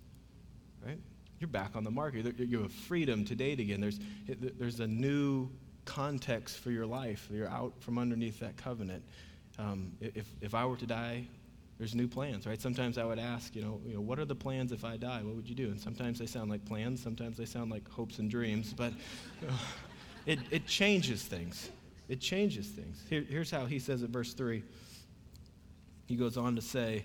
right? 0.87 1.01
You're 1.41 1.49
back 1.49 1.75
on 1.75 1.83
the 1.83 1.91
market. 1.91 2.39
You 2.39 2.63
have 2.63 2.73
freedom 2.73 3.25
to 3.25 3.35
date 3.35 3.59
again. 3.59 3.81
There's, 3.81 3.99
there's 4.29 4.79
a 4.79 4.87
new 4.87 5.51
context 5.85 6.61
for 6.61 6.71
your 6.71 6.87
life. 6.87 7.29
You're 7.29 7.51
out 7.51 7.73
from 7.81 7.99
underneath 7.99 8.39
that 8.39 8.57
covenant. 8.57 9.03
Um, 9.59 9.97
if, 10.01 10.33
if 10.41 10.55
I 10.55 10.65
were 10.65 10.77
to 10.77 10.87
die 10.87 11.27
there's 11.79 11.95
new 11.95 12.09
plans, 12.09 12.47
right? 12.47 12.61
Sometimes 12.61 12.99
I 12.99 13.05
would 13.05 13.21
ask, 13.21 13.55
you 13.55 13.63
know, 13.63 13.81
you 13.87 13.95
know, 13.95 14.01
what 14.01 14.19
are 14.19 14.25
the 14.25 14.35
plans 14.35 14.73
if 14.73 14.85
I 14.85 14.97
die? 14.97 15.21
What 15.23 15.37
would 15.37 15.49
you 15.49 15.55
do? 15.55 15.69
And 15.69 15.81
sometimes 15.81 16.19
they 16.19 16.27
sound 16.27 16.51
like 16.51 16.65
plans, 16.65 17.01
sometimes 17.01 17.37
they 17.37 17.45
sound 17.45 17.71
like 17.71 17.89
hopes 17.89 18.19
and 18.19 18.29
dreams, 18.29 18.75
but 18.77 18.93
you 19.41 19.47
know, 19.47 19.55
it, 20.27 20.41
it 20.51 20.67
changes 20.67 21.23
things. 21.23 21.71
It 22.09 22.21
changes 22.21 22.67
things. 22.67 23.05
Here, 23.09 23.25
here's 23.29 23.51
how 23.51 23.67
he 23.67 23.79
says 23.79 24.03
it, 24.03 24.11
verse 24.11 24.35
3. 24.35 24.63
He 26.07 26.17
goes 26.17 26.37
on 26.37 26.57
to 26.57 26.63
say, 26.63 27.05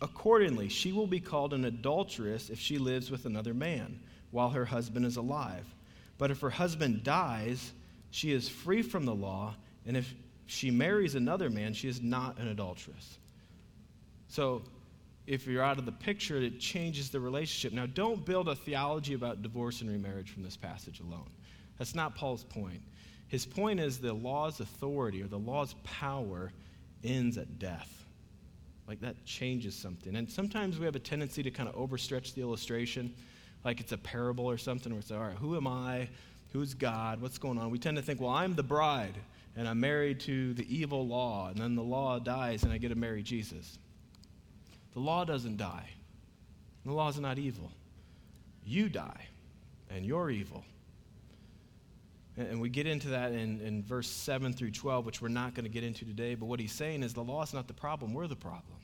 Accordingly, 0.00 0.68
she 0.68 0.92
will 0.92 1.06
be 1.06 1.20
called 1.20 1.52
an 1.54 1.64
adulteress 1.64 2.50
if 2.50 2.60
she 2.60 2.78
lives 2.78 3.10
with 3.10 3.24
another 3.24 3.54
man 3.54 3.98
while 4.30 4.50
her 4.50 4.64
husband 4.64 5.06
is 5.06 5.16
alive. 5.16 5.64
But 6.18 6.30
if 6.30 6.40
her 6.40 6.50
husband 6.50 7.02
dies, 7.02 7.72
she 8.10 8.32
is 8.32 8.48
free 8.48 8.82
from 8.82 9.06
the 9.06 9.14
law, 9.14 9.54
and 9.86 9.96
if 9.96 10.14
she 10.46 10.70
marries 10.70 11.14
another 11.14 11.50
man, 11.50 11.74
she 11.74 11.88
is 11.88 12.00
not 12.00 12.38
an 12.38 12.48
adulteress. 12.48 13.18
So 14.28 14.62
if 15.26 15.46
you're 15.46 15.62
out 15.62 15.78
of 15.78 15.84
the 15.84 15.92
picture, 15.92 16.36
it 16.36 16.60
changes 16.60 17.10
the 17.10 17.20
relationship. 17.20 17.72
Now, 17.72 17.86
don't 17.86 18.24
build 18.24 18.48
a 18.48 18.54
theology 18.54 19.14
about 19.14 19.42
divorce 19.42 19.80
and 19.80 19.90
remarriage 19.90 20.30
from 20.30 20.42
this 20.42 20.56
passage 20.56 21.00
alone. 21.00 21.28
That's 21.78 21.94
not 21.94 22.14
Paul's 22.14 22.44
point. 22.44 22.80
His 23.28 23.44
point 23.44 23.78
is 23.78 23.98
the 23.98 24.12
law's 24.12 24.60
authority 24.60 25.22
or 25.22 25.26
the 25.26 25.38
law's 25.38 25.74
power 25.84 26.52
ends 27.04 27.36
at 27.36 27.58
death. 27.58 28.04
Like 28.86 29.00
that 29.02 29.22
changes 29.26 29.74
something. 29.74 30.16
And 30.16 30.30
sometimes 30.30 30.78
we 30.78 30.86
have 30.86 30.96
a 30.96 31.00
tendency 31.00 31.42
to 31.42 31.50
kind 31.50 31.68
of 31.68 31.74
overstretch 31.74 32.34
the 32.34 32.40
illustration, 32.40 33.14
like 33.64 33.80
it's 33.80 33.92
a 33.92 33.98
parable 33.98 34.46
or 34.46 34.56
something 34.56 34.92
where 34.92 35.00
it's, 35.00 35.10
all 35.10 35.20
right, 35.20 35.36
who 35.36 35.56
am 35.56 35.66
I? 35.66 36.08
Who's 36.52 36.72
God? 36.72 37.20
What's 37.20 37.36
going 37.36 37.58
on? 37.58 37.70
We 37.70 37.78
tend 37.78 37.98
to 37.98 38.02
think, 38.02 38.18
well, 38.18 38.30
I'm 38.30 38.54
the 38.54 38.62
bride 38.62 39.18
and 39.56 39.68
I'm 39.68 39.78
married 39.78 40.20
to 40.20 40.54
the 40.54 40.74
evil 40.74 41.06
law, 41.06 41.48
and 41.48 41.58
then 41.58 41.74
the 41.74 41.82
law 41.82 42.18
dies 42.18 42.62
and 42.62 42.72
I 42.72 42.78
get 42.78 42.88
to 42.88 42.94
marry 42.94 43.22
Jesus. 43.22 43.78
The 44.98 45.04
law 45.04 45.24
doesn't 45.24 45.58
die, 45.58 45.88
the 46.84 46.92
law 46.92 47.08
is 47.08 47.20
not 47.20 47.38
evil. 47.38 47.70
You 48.64 48.88
die, 48.88 49.28
and 49.88 50.04
you're 50.04 50.28
evil. 50.28 50.64
And 52.36 52.60
we 52.60 52.68
get 52.68 52.88
into 52.88 53.10
that 53.10 53.30
in, 53.30 53.60
in 53.60 53.84
verse 53.84 54.08
7 54.08 54.52
through 54.54 54.72
12, 54.72 55.06
which 55.06 55.22
we're 55.22 55.28
not 55.28 55.54
going 55.54 55.66
to 55.66 55.70
get 55.70 55.84
into 55.84 56.04
today. 56.04 56.34
But 56.34 56.46
what 56.46 56.58
he's 56.58 56.72
saying 56.72 57.04
is 57.04 57.14
the 57.14 57.22
law 57.22 57.44
is 57.44 57.54
not 57.54 57.68
the 57.68 57.74
problem, 57.74 58.12
we're 58.12 58.26
the 58.26 58.34
problem. 58.34 58.80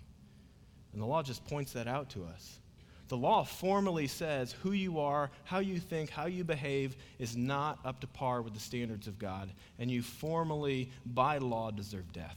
And 0.92 1.02
the 1.02 1.06
law 1.06 1.20
just 1.20 1.44
points 1.46 1.72
that 1.72 1.88
out 1.88 2.10
to 2.10 2.22
us. 2.26 2.60
The 3.08 3.16
law 3.16 3.42
formally 3.42 4.06
says 4.06 4.52
who 4.62 4.70
you 4.70 5.00
are, 5.00 5.32
how 5.42 5.58
you 5.58 5.80
think, 5.80 6.10
how 6.10 6.26
you 6.26 6.44
behave 6.44 6.94
is 7.18 7.36
not 7.36 7.80
up 7.84 7.98
to 8.02 8.06
par 8.06 8.40
with 8.40 8.54
the 8.54 8.60
standards 8.60 9.08
of 9.08 9.18
God, 9.18 9.50
and 9.80 9.90
you 9.90 10.00
formally, 10.00 10.92
by 11.04 11.38
law, 11.38 11.72
deserve 11.72 12.12
death. 12.12 12.36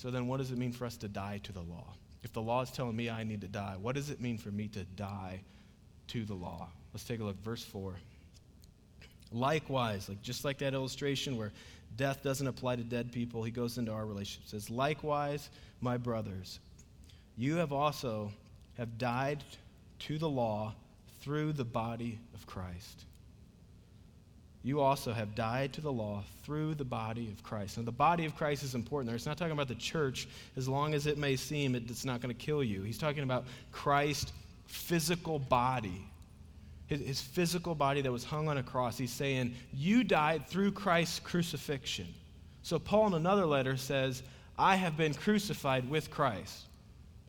So 0.00 0.10
then, 0.10 0.28
what 0.28 0.38
does 0.38 0.50
it 0.50 0.56
mean 0.56 0.72
for 0.72 0.86
us 0.86 0.96
to 0.96 1.08
die 1.08 1.40
to 1.42 1.52
the 1.52 1.60
law? 1.60 1.84
If 2.22 2.32
the 2.32 2.40
law 2.40 2.62
is 2.62 2.70
telling 2.70 2.96
me 2.96 3.10
I 3.10 3.22
need 3.22 3.42
to 3.42 3.48
die, 3.48 3.74
what 3.78 3.94
does 3.94 4.08
it 4.08 4.18
mean 4.18 4.38
for 4.38 4.50
me 4.50 4.66
to 4.68 4.84
die 4.96 5.42
to 6.06 6.24
the 6.24 6.32
law? 6.32 6.70
Let's 6.94 7.04
take 7.04 7.20
a 7.20 7.24
look. 7.24 7.36
Verse 7.44 7.62
4. 7.62 7.96
Likewise, 9.30 10.08
like 10.08 10.22
just 10.22 10.42
like 10.42 10.56
that 10.60 10.72
illustration 10.72 11.36
where 11.36 11.52
death 11.98 12.22
doesn't 12.22 12.46
apply 12.46 12.76
to 12.76 12.82
dead 12.82 13.12
people, 13.12 13.42
he 13.42 13.50
goes 13.50 13.76
into 13.76 13.92
our 13.92 14.06
relationship. 14.06 14.48
Says, 14.48 14.70
likewise, 14.70 15.50
my 15.82 15.98
brothers, 15.98 16.60
you 17.36 17.56
have 17.56 17.70
also 17.70 18.32
have 18.78 18.96
died 18.96 19.44
to 19.98 20.16
the 20.16 20.30
law 20.30 20.72
through 21.20 21.52
the 21.52 21.66
body 21.66 22.18
of 22.32 22.46
Christ. 22.46 23.04
You 24.62 24.80
also 24.80 25.12
have 25.12 25.34
died 25.34 25.72
to 25.74 25.80
the 25.80 25.92
law 25.92 26.22
through 26.42 26.74
the 26.74 26.84
body 26.84 27.28
of 27.30 27.42
Christ. 27.42 27.78
Now, 27.78 27.84
the 27.84 27.92
body 27.92 28.26
of 28.26 28.36
Christ 28.36 28.62
is 28.62 28.74
important 28.74 29.08
there. 29.08 29.16
It's 29.16 29.26
not 29.26 29.38
talking 29.38 29.52
about 29.52 29.68
the 29.68 29.74
church, 29.74 30.28
as 30.56 30.68
long 30.68 30.92
as 30.92 31.06
it 31.06 31.16
may 31.16 31.36
seem 31.36 31.74
it's 31.74 32.04
not 32.04 32.20
going 32.20 32.34
to 32.34 32.40
kill 32.40 32.62
you. 32.62 32.82
He's 32.82 32.98
talking 32.98 33.22
about 33.22 33.46
Christ's 33.72 34.32
physical 34.66 35.38
body 35.38 36.04
his, 36.90 37.00
his 37.00 37.20
physical 37.20 37.74
body 37.74 38.02
that 38.02 38.12
was 38.12 38.24
hung 38.24 38.48
on 38.48 38.58
a 38.58 38.62
cross. 38.62 38.98
He's 38.98 39.12
saying, 39.12 39.54
You 39.72 40.04
died 40.04 40.46
through 40.48 40.72
Christ's 40.72 41.20
crucifixion. 41.20 42.08
So, 42.62 42.78
Paul 42.78 43.06
in 43.06 43.14
another 43.14 43.46
letter 43.46 43.76
says, 43.76 44.22
I 44.58 44.74
have 44.74 44.96
been 44.96 45.14
crucified 45.14 45.88
with 45.88 46.10
Christ. 46.10 46.66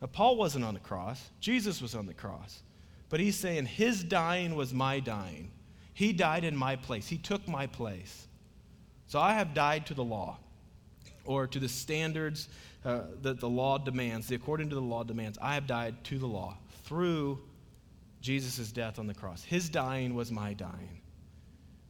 Now, 0.00 0.08
Paul 0.08 0.36
wasn't 0.36 0.64
on 0.64 0.74
the 0.74 0.80
cross, 0.80 1.30
Jesus 1.40 1.80
was 1.80 1.94
on 1.94 2.06
the 2.06 2.12
cross. 2.12 2.60
But 3.08 3.20
he's 3.20 3.36
saying, 3.36 3.66
His 3.66 4.02
dying 4.02 4.56
was 4.56 4.74
my 4.74 5.00
dying. 5.00 5.50
He 5.94 6.12
died 6.12 6.44
in 6.44 6.56
my 6.56 6.76
place, 6.76 7.08
He 7.08 7.18
took 7.18 7.46
my 7.48 7.66
place. 7.66 8.28
So, 9.06 9.20
I 9.20 9.34
have 9.34 9.52
died 9.52 9.86
to 9.86 9.94
the 9.94 10.04
law 10.04 10.38
or 11.24 11.46
to 11.46 11.58
the 11.58 11.68
standards 11.68 12.48
uh, 12.84 13.02
that 13.20 13.40
the 13.40 13.48
law 13.48 13.78
demands, 13.78 14.26
the 14.26 14.34
according 14.34 14.68
to 14.70 14.74
the 14.74 14.80
law 14.80 15.04
demands. 15.04 15.38
I 15.40 15.54
have 15.54 15.66
died 15.66 16.02
to 16.04 16.18
the 16.18 16.26
law 16.26 16.56
through 16.84 17.38
Jesus' 18.20 18.72
death 18.72 18.98
on 18.98 19.06
the 19.06 19.14
cross. 19.14 19.44
His 19.44 19.68
dying 19.68 20.14
was 20.14 20.30
my 20.32 20.54
dying, 20.54 21.00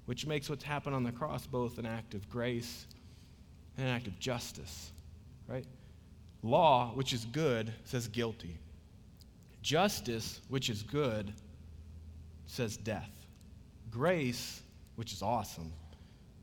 which 0.07 0.27
makes 0.27 0.51
what's 0.51 0.65
happened 0.65 0.95
on 0.95 1.05
the 1.05 1.13
cross 1.13 1.47
both 1.47 1.79
an 1.79 1.87
act 1.87 2.15
of 2.15 2.29
grace 2.29 2.87
and 3.77 3.87
an 3.87 3.95
act 3.95 4.07
of 4.07 4.19
justice, 4.19 4.91
right? 5.47 5.67
Law, 6.43 6.93
which 6.95 7.13
is 7.13 7.25
good, 7.27 7.73
says 7.85 8.09
guilty. 8.09 8.59
Justice, 9.63 10.41
which 10.49 10.69
is 10.69 10.83
good, 10.83 11.33
says 12.47 12.77
death. 12.77 13.22
Grace, 13.93 14.63
which 14.97 15.13
is 15.13 15.23
awesome, 15.23 15.71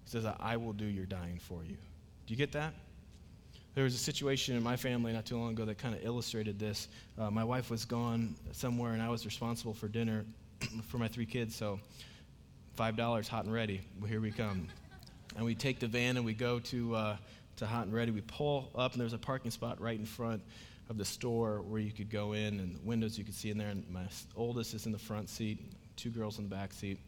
says, 0.05 0.25
I 0.39 0.57
will 0.57 0.73
do 0.73 0.85
your 0.85 1.05
dying 1.05 1.39
for 1.39 1.63
you. 1.63 1.77
Do 2.27 2.33
you 2.33 2.35
get 2.35 2.51
that? 2.51 2.73
There 3.73 3.83
was 3.83 3.95
a 3.95 3.99
situation 3.99 4.55
in 4.55 4.61
my 4.61 4.75
family 4.75 5.13
not 5.13 5.25
too 5.25 5.37
long 5.37 5.51
ago 5.51 5.65
that 5.65 5.79
kind 5.79 5.95
of 5.95 6.03
illustrated 6.03 6.59
this. 6.59 6.87
Uh, 7.17 7.31
my 7.31 7.43
wife 7.43 7.71
was 7.71 7.85
gone 7.85 8.35
somewhere, 8.51 8.93
and 8.93 9.01
I 9.01 9.09
was 9.09 9.25
responsible 9.25 9.73
for 9.73 9.87
dinner 9.87 10.25
for 10.87 10.99
my 10.99 11.07
three 11.07 11.25
kids. 11.25 11.55
So, 11.55 11.79
five 12.75 12.95
dollars, 12.95 13.27
hot 13.27 13.45
and 13.45 13.53
ready. 13.53 13.81
Well, 13.99 14.09
here 14.09 14.21
we 14.21 14.31
come, 14.31 14.67
and 15.35 15.45
we 15.45 15.55
take 15.55 15.79
the 15.79 15.87
van 15.87 16.17
and 16.17 16.25
we 16.25 16.33
go 16.33 16.59
to 16.59 16.95
uh, 16.95 17.17
to 17.57 17.65
hot 17.65 17.85
and 17.85 17.93
ready. 17.93 18.11
We 18.11 18.21
pull 18.21 18.69
up, 18.75 18.93
and 18.93 19.01
there's 19.01 19.13
a 19.13 19.17
parking 19.17 19.51
spot 19.51 19.79
right 19.79 19.97
in 19.97 20.05
front 20.05 20.41
of 20.89 20.97
the 20.97 21.05
store 21.05 21.61
where 21.61 21.79
you 21.79 21.91
could 21.91 22.09
go 22.09 22.33
in, 22.33 22.59
and 22.59 22.75
the 22.75 22.87
windows 22.87 23.17
you 23.17 23.23
could 23.23 23.35
see 23.35 23.49
in 23.49 23.57
there. 23.57 23.69
And 23.69 23.87
my 23.89 24.05
oldest 24.35 24.73
is 24.73 24.85
in 24.85 24.91
the 24.91 24.99
front 24.99 25.29
seat, 25.29 25.59
two 25.95 26.09
girls 26.09 26.37
in 26.37 26.49
the 26.49 26.55
back 26.55 26.73
seat. 26.73 26.99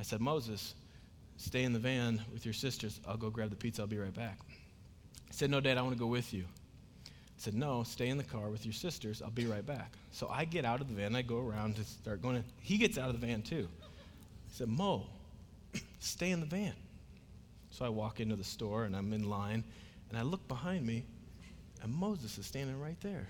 I 0.00 0.02
said, 0.02 0.22
Moses, 0.22 0.74
stay 1.36 1.62
in 1.62 1.74
the 1.74 1.78
van 1.78 2.22
with 2.32 2.46
your 2.46 2.54
sisters. 2.54 3.00
I'll 3.06 3.18
go 3.18 3.28
grab 3.28 3.50
the 3.50 3.56
pizza. 3.56 3.82
I'll 3.82 3.88
be 3.88 3.98
right 3.98 4.14
back. 4.14 4.38
I 4.48 5.32
said, 5.32 5.50
No, 5.50 5.60
Dad, 5.60 5.76
I 5.76 5.82
want 5.82 5.94
to 5.94 5.98
go 5.98 6.06
with 6.06 6.32
you. 6.32 6.44
I 7.06 7.10
said, 7.36 7.52
No, 7.52 7.82
stay 7.82 8.08
in 8.08 8.16
the 8.16 8.24
car 8.24 8.48
with 8.48 8.64
your 8.64 8.72
sisters. 8.72 9.20
I'll 9.20 9.30
be 9.30 9.44
right 9.44 9.64
back. 9.64 9.92
So 10.10 10.26
I 10.28 10.46
get 10.46 10.64
out 10.64 10.80
of 10.80 10.88
the 10.88 10.94
van. 10.94 11.14
I 11.14 11.20
go 11.20 11.38
around 11.38 11.76
to 11.76 11.84
start 11.84 12.22
going. 12.22 12.42
he 12.62 12.78
gets 12.78 12.96
out 12.96 13.10
of 13.10 13.20
the 13.20 13.26
van 13.26 13.42
too. 13.42 13.68
I 13.82 14.52
said, 14.52 14.68
Mo, 14.68 15.04
stay 16.00 16.30
in 16.30 16.40
the 16.40 16.46
van. 16.46 16.72
So 17.68 17.84
I 17.84 17.90
walk 17.90 18.20
into 18.20 18.36
the 18.36 18.44
store 18.44 18.84
and 18.84 18.96
I'm 18.96 19.12
in 19.12 19.28
line 19.28 19.64
and 20.08 20.18
I 20.18 20.22
look 20.22 20.48
behind 20.48 20.86
me 20.86 21.04
and 21.82 21.92
Moses 21.92 22.38
is 22.38 22.46
standing 22.46 22.80
right 22.80 22.98
there. 23.02 23.28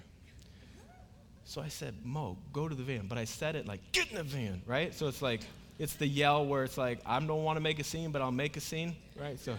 So 1.45 1.61
I 1.61 1.69
said, 1.69 1.95
Mo, 2.05 2.39
go 2.53 2.69
to 2.69 2.77
the 2.77 2.85
van. 2.85 3.09
But 3.09 3.19
I 3.19 3.25
said 3.25 3.57
it 3.57 3.67
like, 3.67 3.81
get 3.91 4.09
in 4.11 4.17
the 4.17 4.23
van, 4.23 4.63
right? 4.67 4.95
So 4.95 5.09
it's 5.09 5.21
like, 5.21 5.41
it's 5.81 5.95
the 5.95 6.07
yell 6.07 6.45
where 6.45 6.63
it's 6.63 6.77
like, 6.77 7.01
I 7.07 7.19
don't 7.21 7.43
want 7.43 7.57
to 7.57 7.63
make 7.63 7.79
a 7.79 7.85
scene, 7.85 8.13
but 8.13 8.21
I'll 8.21 8.31
make 8.31 8.59
a 8.59 8.61
scene, 8.61 8.95
right? 9.19 9.41
So 9.41 9.57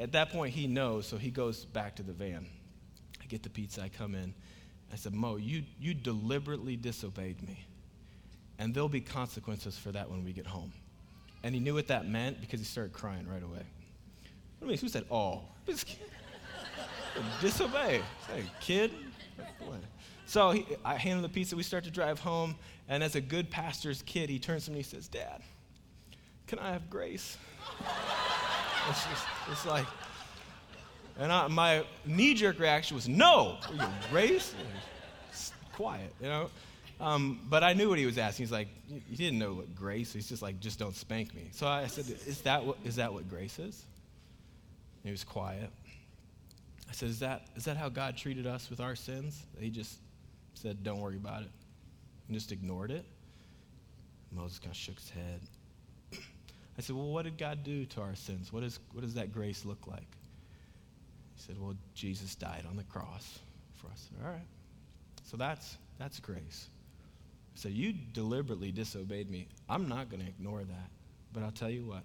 at 0.00 0.12
that 0.12 0.30
point, 0.30 0.54
he 0.54 0.66
knows, 0.66 1.06
so 1.06 1.18
he 1.18 1.30
goes 1.30 1.66
back 1.66 1.96
to 1.96 2.02
the 2.02 2.14
van. 2.14 2.46
I 3.22 3.26
get 3.26 3.42
the 3.42 3.50
pizza, 3.50 3.82
I 3.82 3.90
come 3.90 4.14
in. 4.14 4.32
I 4.90 4.96
said, 4.96 5.12
Mo, 5.12 5.36
you, 5.36 5.62
you 5.78 5.92
deliberately 5.92 6.76
disobeyed 6.76 7.46
me. 7.46 7.66
And 8.58 8.72
there'll 8.72 8.88
be 8.88 9.02
consequences 9.02 9.76
for 9.76 9.92
that 9.92 10.10
when 10.10 10.24
we 10.24 10.32
get 10.32 10.46
home. 10.46 10.72
And 11.42 11.54
he 11.54 11.60
knew 11.60 11.74
what 11.74 11.88
that 11.88 12.08
meant 12.08 12.40
because 12.40 12.58
he 12.58 12.64
started 12.64 12.94
crying 12.94 13.28
right 13.28 13.42
away. 13.42 13.52
What 13.52 14.60
do 14.60 14.64
you 14.64 14.68
mean? 14.68 14.78
Who 14.78 14.88
said, 14.88 15.04
oh? 15.10 15.42
Disobey. 17.42 18.00
Say, 18.26 18.44
kid? 18.60 18.92
So 20.24 20.52
he, 20.52 20.64
I 20.84 20.96
hand 20.96 21.16
him 21.16 21.22
the 21.22 21.28
pizza. 21.28 21.54
We 21.54 21.64
start 21.64 21.84
to 21.84 21.90
drive 21.90 22.18
home. 22.18 22.56
And 22.88 23.02
as 23.02 23.14
a 23.14 23.20
good 23.20 23.50
pastor's 23.50 24.02
kid, 24.02 24.30
he 24.30 24.38
turns 24.38 24.64
to 24.64 24.70
me 24.70 24.78
and 24.78 24.84
he 24.84 24.90
says, 24.90 25.08
Dad, 25.08 25.42
can 26.50 26.58
I 26.58 26.72
have 26.72 26.90
grace? 26.90 27.38
It's 28.88 29.04
just, 29.06 29.24
it's 29.52 29.66
like, 29.66 29.86
and 31.16 31.30
I, 31.30 31.46
my 31.46 31.84
knee 32.04 32.34
jerk 32.34 32.58
reaction 32.58 32.96
was, 32.96 33.08
no, 33.08 33.58
race? 34.10 34.52
Quiet, 35.72 36.12
you 36.20 36.26
know? 36.26 36.50
Um, 37.00 37.38
but 37.48 37.62
I 37.62 37.72
knew 37.72 37.88
what 37.88 38.00
he 38.00 38.04
was 38.04 38.18
asking. 38.18 38.46
He's 38.46 38.52
like, 38.52 38.66
you 38.88 39.16
didn't 39.16 39.38
know 39.38 39.54
what 39.54 39.76
grace. 39.76 40.12
He's 40.12 40.28
just 40.28 40.42
like, 40.42 40.58
just 40.58 40.80
don't 40.80 40.96
spank 40.96 41.32
me. 41.36 41.50
So 41.52 41.68
I 41.68 41.86
said, 41.86 42.06
is 42.26 42.40
that 42.40 42.64
what, 42.64 42.78
is 42.84 42.96
that 42.96 43.12
what 43.12 43.30
grace 43.30 43.60
is? 43.60 43.84
And 45.02 45.04
he 45.04 45.10
was 45.12 45.22
quiet. 45.22 45.70
I 46.88 46.92
said, 46.92 47.10
is 47.10 47.20
that, 47.20 47.46
is 47.54 47.64
that 47.66 47.76
how 47.76 47.88
God 47.88 48.16
treated 48.16 48.48
us 48.48 48.68
with 48.68 48.80
our 48.80 48.96
sins? 48.96 49.46
He 49.60 49.70
just 49.70 50.00
said, 50.54 50.82
don't 50.82 51.00
worry 51.00 51.16
about 51.16 51.42
it, 51.42 51.50
and 52.26 52.36
just 52.36 52.50
ignored 52.50 52.90
it. 52.90 53.04
Moses 54.32 54.58
kind 54.58 54.72
of 54.72 54.76
shook 54.76 54.98
his 54.98 55.10
head. 55.10 55.40
I 56.80 56.82
said, 56.82 56.96
Well, 56.96 57.08
what 57.08 57.24
did 57.24 57.36
God 57.36 57.62
do 57.62 57.84
to 57.84 58.00
our 58.00 58.14
sins? 58.14 58.54
What, 58.54 58.62
is, 58.62 58.78
what 58.94 59.02
does 59.02 59.12
that 59.12 59.34
grace 59.34 59.66
look 59.66 59.86
like? 59.86 60.16
He 61.36 61.42
said, 61.42 61.60
Well, 61.60 61.74
Jesus 61.94 62.34
died 62.34 62.64
on 62.70 62.74
the 62.74 62.84
cross 62.84 63.38
for 63.74 63.88
us. 63.88 64.08
All 64.24 64.30
right. 64.30 64.46
So 65.24 65.36
that's, 65.36 65.76
that's 65.98 66.18
grace. 66.20 66.68
I 67.54 67.58
said, 67.58 67.72
You 67.72 67.92
deliberately 68.14 68.72
disobeyed 68.72 69.30
me. 69.30 69.46
I'm 69.68 69.90
not 69.90 70.08
going 70.08 70.22
to 70.22 70.28
ignore 70.28 70.60
that. 70.60 70.90
But 71.34 71.42
I'll 71.42 71.50
tell 71.50 71.68
you 71.68 71.84
what, 71.84 72.02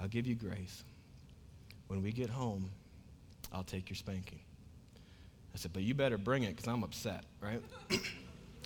I'll 0.00 0.08
give 0.08 0.26
you 0.26 0.36
grace. 0.36 0.84
When 1.88 2.02
we 2.02 2.12
get 2.12 2.30
home, 2.30 2.70
I'll 3.52 3.62
take 3.62 3.90
your 3.90 3.96
spanking. 3.96 4.40
I 5.54 5.58
said, 5.58 5.74
But 5.74 5.82
you 5.82 5.92
better 5.92 6.16
bring 6.16 6.44
it 6.44 6.56
because 6.56 6.66
I'm 6.66 6.82
upset, 6.82 7.24
right? 7.42 7.60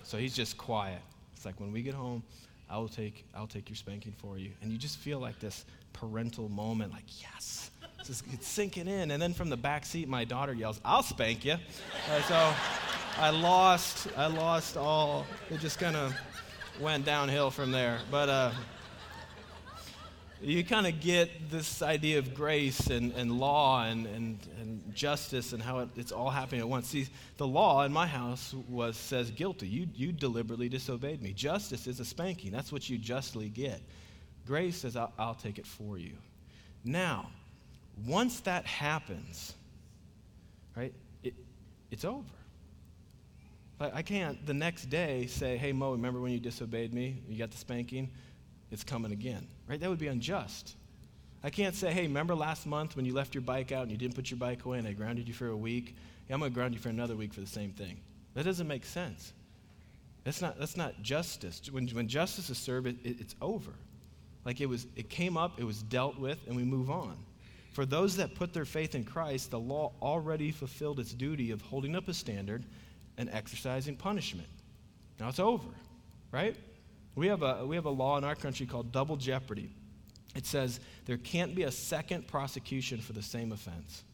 so 0.04 0.18
he's 0.18 0.36
just 0.36 0.56
quiet. 0.56 1.02
It's 1.34 1.44
like 1.44 1.58
when 1.58 1.72
we 1.72 1.82
get 1.82 1.94
home, 1.94 2.22
I 2.68 2.78
will 2.78 2.88
take, 2.88 3.24
I'll 3.34 3.46
take 3.46 3.68
your 3.68 3.76
spanking 3.76 4.12
for 4.12 4.38
you. 4.38 4.50
And 4.60 4.72
you 4.72 4.78
just 4.78 4.98
feel 4.98 5.18
like 5.18 5.38
this 5.38 5.64
parental 5.92 6.48
moment, 6.48 6.92
like, 6.92 7.04
yes, 7.22 7.70
it's, 8.00 8.22
it's 8.32 8.46
sinking 8.46 8.88
in. 8.88 9.10
And 9.10 9.22
then 9.22 9.32
from 9.32 9.48
the 9.50 9.56
back 9.56 9.86
seat, 9.86 10.08
my 10.08 10.24
daughter 10.24 10.52
yells, 10.52 10.80
I'll 10.84 11.02
spank 11.02 11.44
you. 11.44 11.56
So 12.28 12.52
I 13.18 13.30
lost, 13.30 14.08
I 14.16 14.26
lost 14.26 14.76
all, 14.76 15.26
it 15.50 15.60
just 15.60 15.78
kind 15.78 15.96
of 15.96 16.14
went 16.80 17.04
downhill 17.04 17.50
from 17.50 17.70
there. 17.70 18.00
But, 18.10 18.28
uh, 18.28 18.52
you 20.40 20.64
kind 20.64 20.86
of 20.86 21.00
get 21.00 21.50
this 21.50 21.80
idea 21.82 22.18
of 22.18 22.34
grace 22.34 22.88
and, 22.88 23.12
and 23.12 23.38
law 23.38 23.84
and, 23.84 24.06
and, 24.06 24.38
and 24.60 24.94
justice 24.94 25.52
and 25.52 25.62
how 25.62 25.78
it, 25.80 25.88
it's 25.96 26.12
all 26.12 26.30
happening 26.30 26.60
at 26.60 26.68
once. 26.68 26.88
See, 26.88 27.06
the 27.38 27.46
law 27.46 27.84
in 27.84 27.92
my 27.92 28.06
house 28.06 28.54
was 28.68 28.96
says 28.96 29.30
guilty. 29.30 29.66
You, 29.66 29.88
you 29.94 30.12
deliberately 30.12 30.68
disobeyed 30.68 31.22
me. 31.22 31.32
Justice 31.32 31.86
is 31.86 32.00
a 32.00 32.04
spanking. 32.04 32.52
That's 32.52 32.70
what 32.70 32.88
you 32.88 32.98
justly 32.98 33.48
get. 33.48 33.80
Grace 34.46 34.78
says, 34.78 34.96
I'll, 34.96 35.12
I'll 35.18 35.34
take 35.34 35.58
it 35.58 35.66
for 35.66 35.98
you. 35.98 36.12
Now, 36.84 37.30
once 38.06 38.40
that 38.40 38.66
happens, 38.66 39.54
right, 40.76 40.92
it, 41.22 41.34
it's 41.90 42.04
over. 42.04 42.22
But 43.78 43.94
I 43.94 44.02
can't 44.02 44.44
the 44.46 44.54
next 44.54 44.86
day 44.86 45.26
say, 45.26 45.56
hey, 45.56 45.72
Mo, 45.72 45.92
remember 45.92 46.20
when 46.20 46.32
you 46.32 46.40
disobeyed 46.40 46.94
me? 46.94 47.22
You 47.28 47.38
got 47.38 47.50
the 47.50 47.58
spanking? 47.58 48.10
It's 48.76 48.84
coming 48.84 49.10
again, 49.10 49.48
right? 49.66 49.80
That 49.80 49.88
would 49.88 49.98
be 49.98 50.08
unjust. 50.08 50.74
I 51.42 51.48
can't 51.48 51.74
say, 51.74 51.90
hey, 51.90 52.02
remember 52.02 52.34
last 52.34 52.66
month 52.66 52.94
when 52.94 53.06
you 53.06 53.14
left 53.14 53.34
your 53.34 53.40
bike 53.40 53.72
out 53.72 53.84
and 53.84 53.90
you 53.90 53.96
didn't 53.96 54.14
put 54.14 54.30
your 54.30 54.36
bike 54.36 54.66
away 54.66 54.76
and 54.76 54.86
I 54.86 54.92
grounded 54.92 55.26
you 55.26 55.32
for 55.32 55.46
a 55.46 55.56
week? 55.56 55.96
Yeah, 56.28 56.34
I'm 56.34 56.40
going 56.40 56.52
to 56.52 56.54
ground 56.54 56.74
you 56.74 56.80
for 56.80 56.90
another 56.90 57.16
week 57.16 57.32
for 57.32 57.40
the 57.40 57.46
same 57.46 57.70
thing. 57.72 57.98
That 58.34 58.44
doesn't 58.44 58.68
make 58.68 58.84
sense. 58.84 59.32
That's 60.24 60.42
not, 60.42 60.58
that's 60.58 60.76
not 60.76 61.00
justice. 61.00 61.62
When, 61.72 61.88
when 61.88 62.06
justice 62.06 62.50
is 62.50 62.58
served, 62.58 62.86
it, 62.86 62.96
it, 63.02 63.18
it's 63.18 63.34
over. 63.40 63.72
Like 64.44 64.60
it 64.60 64.66
was, 64.66 64.86
it 64.94 65.08
came 65.08 65.38
up, 65.38 65.58
it 65.58 65.64
was 65.64 65.82
dealt 65.82 66.18
with, 66.18 66.38
and 66.46 66.54
we 66.54 66.62
move 66.62 66.90
on. 66.90 67.16
For 67.72 67.86
those 67.86 68.14
that 68.18 68.34
put 68.34 68.52
their 68.52 68.66
faith 68.66 68.94
in 68.94 69.04
Christ, 69.04 69.50
the 69.50 69.58
law 69.58 69.92
already 70.02 70.50
fulfilled 70.50 71.00
its 71.00 71.14
duty 71.14 71.50
of 71.50 71.62
holding 71.62 71.96
up 71.96 72.08
a 72.08 72.12
standard 72.12 72.66
and 73.16 73.30
exercising 73.32 73.96
punishment. 73.96 74.48
Now 75.18 75.30
it's 75.30 75.40
over, 75.40 75.70
right? 76.30 76.54
We 77.16 77.28
have 77.28 77.42
a, 77.42 77.66
we 77.66 77.76
have 77.76 77.86
a 77.86 77.90
law 77.90 78.18
in 78.18 78.24
our 78.24 78.36
country 78.36 78.66
called 78.66 78.92
double 78.92 79.16
jeopardy. 79.16 79.70
It 80.36 80.46
says 80.46 80.80
there 81.06 81.16
can't 81.16 81.54
be 81.54 81.62
a 81.62 81.72
second 81.72 82.28
prosecution 82.28 83.00
for 83.00 83.14
the 83.14 83.22
same 83.22 83.52
offense. 83.52 84.04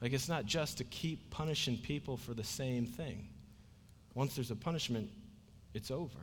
Like 0.00 0.12
it's 0.12 0.28
not 0.28 0.46
just 0.46 0.78
to 0.78 0.84
keep 0.84 1.30
punishing 1.30 1.76
people 1.76 2.16
for 2.16 2.32
the 2.32 2.44
same 2.44 2.86
thing. 2.86 3.28
Once 4.14 4.36
there's 4.36 4.52
a 4.52 4.56
punishment, 4.56 5.10
it's 5.74 5.90
over. 5.90 6.18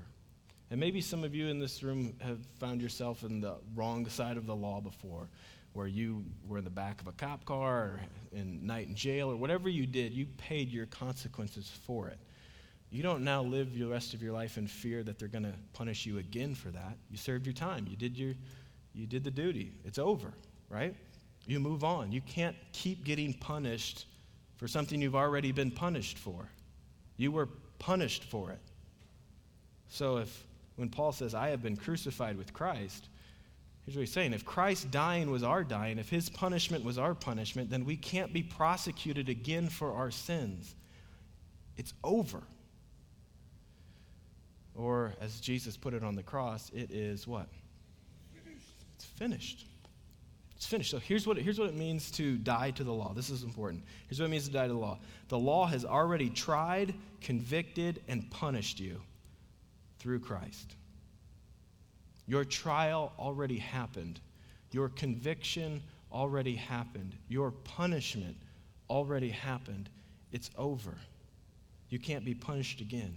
And 0.72 0.80
maybe 0.80 1.02
some 1.02 1.24
of 1.24 1.36
you 1.36 1.48
in 1.48 1.60
this 1.60 1.84
room 1.84 2.16
have 2.22 2.40
found 2.60 2.82
yourself 2.82 3.24
in 3.24 3.42
the 3.42 3.56
wrong 3.76 4.08
side 4.08 4.38
of 4.38 4.46
the 4.46 4.56
law 4.56 4.82
before, 4.82 5.28
where 5.74 5.88
you 5.88 6.26
were 6.48 6.58
in 6.58 6.64
the 6.64 6.70
back 6.70 7.02
of 7.02 7.08
a 7.08 7.12
cop 7.14 7.46
car 7.46 7.76
or 7.76 8.02
in 8.32 8.66
night 8.66 8.88
in 8.88 8.96
jail 8.96 9.30
or 9.32 9.36
whatever 9.36 9.70
you 9.70 9.86
did, 9.86 10.14
you 10.14 10.26
paid 10.38 10.70
your 10.70 10.86
consequences 10.88 11.70
for 11.86 12.08
it. 12.08 12.20
You 12.90 13.04
don't 13.04 13.24
now 13.24 13.44
live 13.44 13.78
the 13.78 13.86
rest 13.86 14.14
of 14.14 14.22
your 14.22 14.34
life 14.34 14.58
in 14.58 14.68
fear 14.68 15.04
that 15.04 15.20
they're 15.20 15.28
going 15.28 15.44
to 15.44 15.54
punish 15.74 16.06
you 16.06 16.20
again 16.20 16.56
for 16.56 16.70
that. 16.70 16.98
You 17.10 17.18
served 17.18 17.46
your 17.46 17.54
time. 17.54 17.86
You 17.90 17.98
did 17.98 18.18
your 18.18 18.34
you 18.94 19.06
did 19.06 19.24
the 19.24 19.32
duty. 19.32 19.74
It's 19.86 20.00
over, 20.00 20.34
right? 20.70 20.96
You 21.46 21.60
move 21.60 21.84
on. 21.84 22.12
You 22.12 22.22
can't 22.22 22.56
keep 22.72 23.04
getting 23.04 23.34
punished 23.34 24.08
for 24.56 24.68
something 24.68 25.00
you've 25.02 25.16
already 25.16 25.52
been 25.52 25.70
punished 25.70 26.18
for. 26.18 26.50
You 27.16 27.32
were 27.32 27.48
punished 27.78 28.24
for 28.24 28.52
it. 28.52 28.60
So 29.90 30.18
if 30.18 30.46
when 30.78 30.90
Paul 30.90 31.12
says 31.12 31.36
I 31.36 31.50
have 31.50 31.62
been 31.62 31.78
crucified 31.78 32.38
with 32.38 32.54
Christ, 32.54 33.08
here's 33.86 33.96
what 33.96 34.02
he's 34.02 34.12
saying. 34.12 34.34
If 34.34 34.46
Christ 34.46 34.90
dying 34.90 35.30
was 35.30 35.44
our 35.44 35.64
dying, 35.64 36.00
if 36.00 36.10
his 36.10 36.30
punishment 36.30 36.84
was 36.84 36.98
our 36.98 37.14
punishment, 37.14 37.70
then 37.70 37.86
we 37.86 37.98
can't 37.98 38.34
be 38.34 38.42
prosecuted 38.44 39.30
again 39.30 39.70
for 39.70 39.94
our 39.94 40.10
sins. 40.10 40.76
It's 41.78 41.94
over. 42.04 42.42
Or, 44.78 45.14
as 45.20 45.40
Jesus 45.40 45.76
put 45.76 45.96
it 45.96 46.04
on 46.04 46.16
the 46.16 46.22
cross, 46.22 46.70
it 46.74 46.92
is 46.92 47.28
what? 47.28 47.48
It's 48.96 49.06
finished. 49.06 49.66
It's 50.56 50.66
finished. 50.66 50.92
So 50.92 51.00
here's 51.00 51.26
what, 51.26 51.38
here's 51.38 51.60
what 51.60 51.70
it 51.70 51.76
means 51.76 52.12
to 52.12 52.38
die 52.38 52.72
to 52.72 52.84
the 52.84 52.94
law. 52.94 53.14
This 53.14 53.30
is 53.30 53.44
important. 53.44 53.84
Here's 54.08 54.20
what 54.20 54.28
it 54.28 54.32
means 54.32 54.48
to 54.48 54.54
die 54.54 54.68
to 54.68 54.74
the 54.74 54.80
law. 54.80 55.00
The 55.30 55.38
law 55.38 55.66
has 55.66 55.84
already 55.84 56.30
tried, 56.30 56.94
convicted, 57.22 58.02
and 58.08 58.30
punished 58.30 58.80
you 58.80 59.02
through 60.00 60.20
Christ. 60.20 60.76
Your 62.28 62.46
trial 62.46 63.14
already 63.18 63.58
happened. 63.58 64.20
Your 64.72 64.90
conviction 64.90 65.82
already 66.12 66.56
happened. 66.56 67.16
Your 67.30 67.52
punishment 67.52 68.36
already 68.90 69.30
happened. 69.30 69.90
It's 70.32 70.52
over. 70.58 70.96
You 71.90 72.00
can't 72.00 72.26
be 72.26 72.36
punished 72.36 72.82
again. 72.82 73.16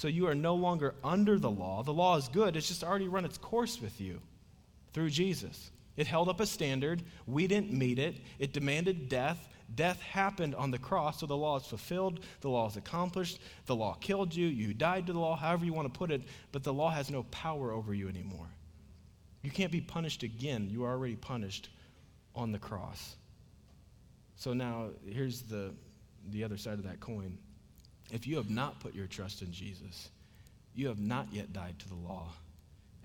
So 0.00 0.08
you 0.08 0.26
are 0.28 0.34
no 0.34 0.54
longer 0.54 0.94
under 1.04 1.38
the 1.38 1.50
law. 1.50 1.82
The 1.82 1.92
law 1.92 2.16
is 2.16 2.26
good, 2.28 2.56
it's 2.56 2.68
just 2.68 2.82
already 2.82 3.06
run 3.06 3.26
its 3.26 3.36
course 3.36 3.82
with 3.82 4.00
you 4.00 4.22
through 4.94 5.10
Jesus. 5.10 5.70
It 5.98 6.06
held 6.06 6.30
up 6.30 6.40
a 6.40 6.46
standard. 6.46 7.02
We 7.26 7.46
didn't 7.46 7.70
meet 7.70 7.98
it. 7.98 8.16
It 8.38 8.54
demanded 8.54 9.10
death. 9.10 9.46
Death 9.74 10.00
happened 10.00 10.54
on 10.54 10.70
the 10.70 10.78
cross, 10.78 11.20
so 11.20 11.26
the 11.26 11.36
law 11.36 11.58
is 11.58 11.66
fulfilled. 11.66 12.20
The 12.40 12.48
law 12.48 12.66
is 12.66 12.78
accomplished. 12.78 13.40
The 13.66 13.76
law 13.76 13.94
killed 14.00 14.34
you. 14.34 14.46
You 14.46 14.72
died 14.72 15.06
to 15.08 15.12
the 15.12 15.18
law, 15.18 15.36
however 15.36 15.66
you 15.66 15.74
want 15.74 15.92
to 15.92 15.98
put 15.98 16.10
it, 16.10 16.22
but 16.50 16.64
the 16.64 16.72
law 16.72 16.88
has 16.88 17.10
no 17.10 17.24
power 17.24 17.70
over 17.70 17.92
you 17.92 18.08
anymore. 18.08 18.48
You 19.42 19.50
can't 19.50 19.70
be 19.70 19.82
punished 19.82 20.22
again. 20.22 20.70
You 20.70 20.84
are 20.84 20.92
already 20.92 21.16
punished 21.16 21.68
on 22.34 22.52
the 22.52 22.58
cross. 22.58 23.16
So 24.36 24.54
now, 24.54 24.92
here's 25.06 25.42
the, 25.42 25.74
the 26.30 26.42
other 26.42 26.56
side 26.56 26.78
of 26.78 26.84
that 26.84 27.00
coin. 27.00 27.36
If 28.12 28.26
you 28.26 28.36
have 28.36 28.50
not 28.50 28.80
put 28.80 28.94
your 28.94 29.06
trust 29.06 29.42
in 29.42 29.52
Jesus, 29.52 30.10
you 30.74 30.88
have 30.88 31.00
not 31.00 31.28
yet 31.32 31.52
died 31.52 31.78
to 31.78 31.88
the 31.88 31.94
law, 31.94 32.28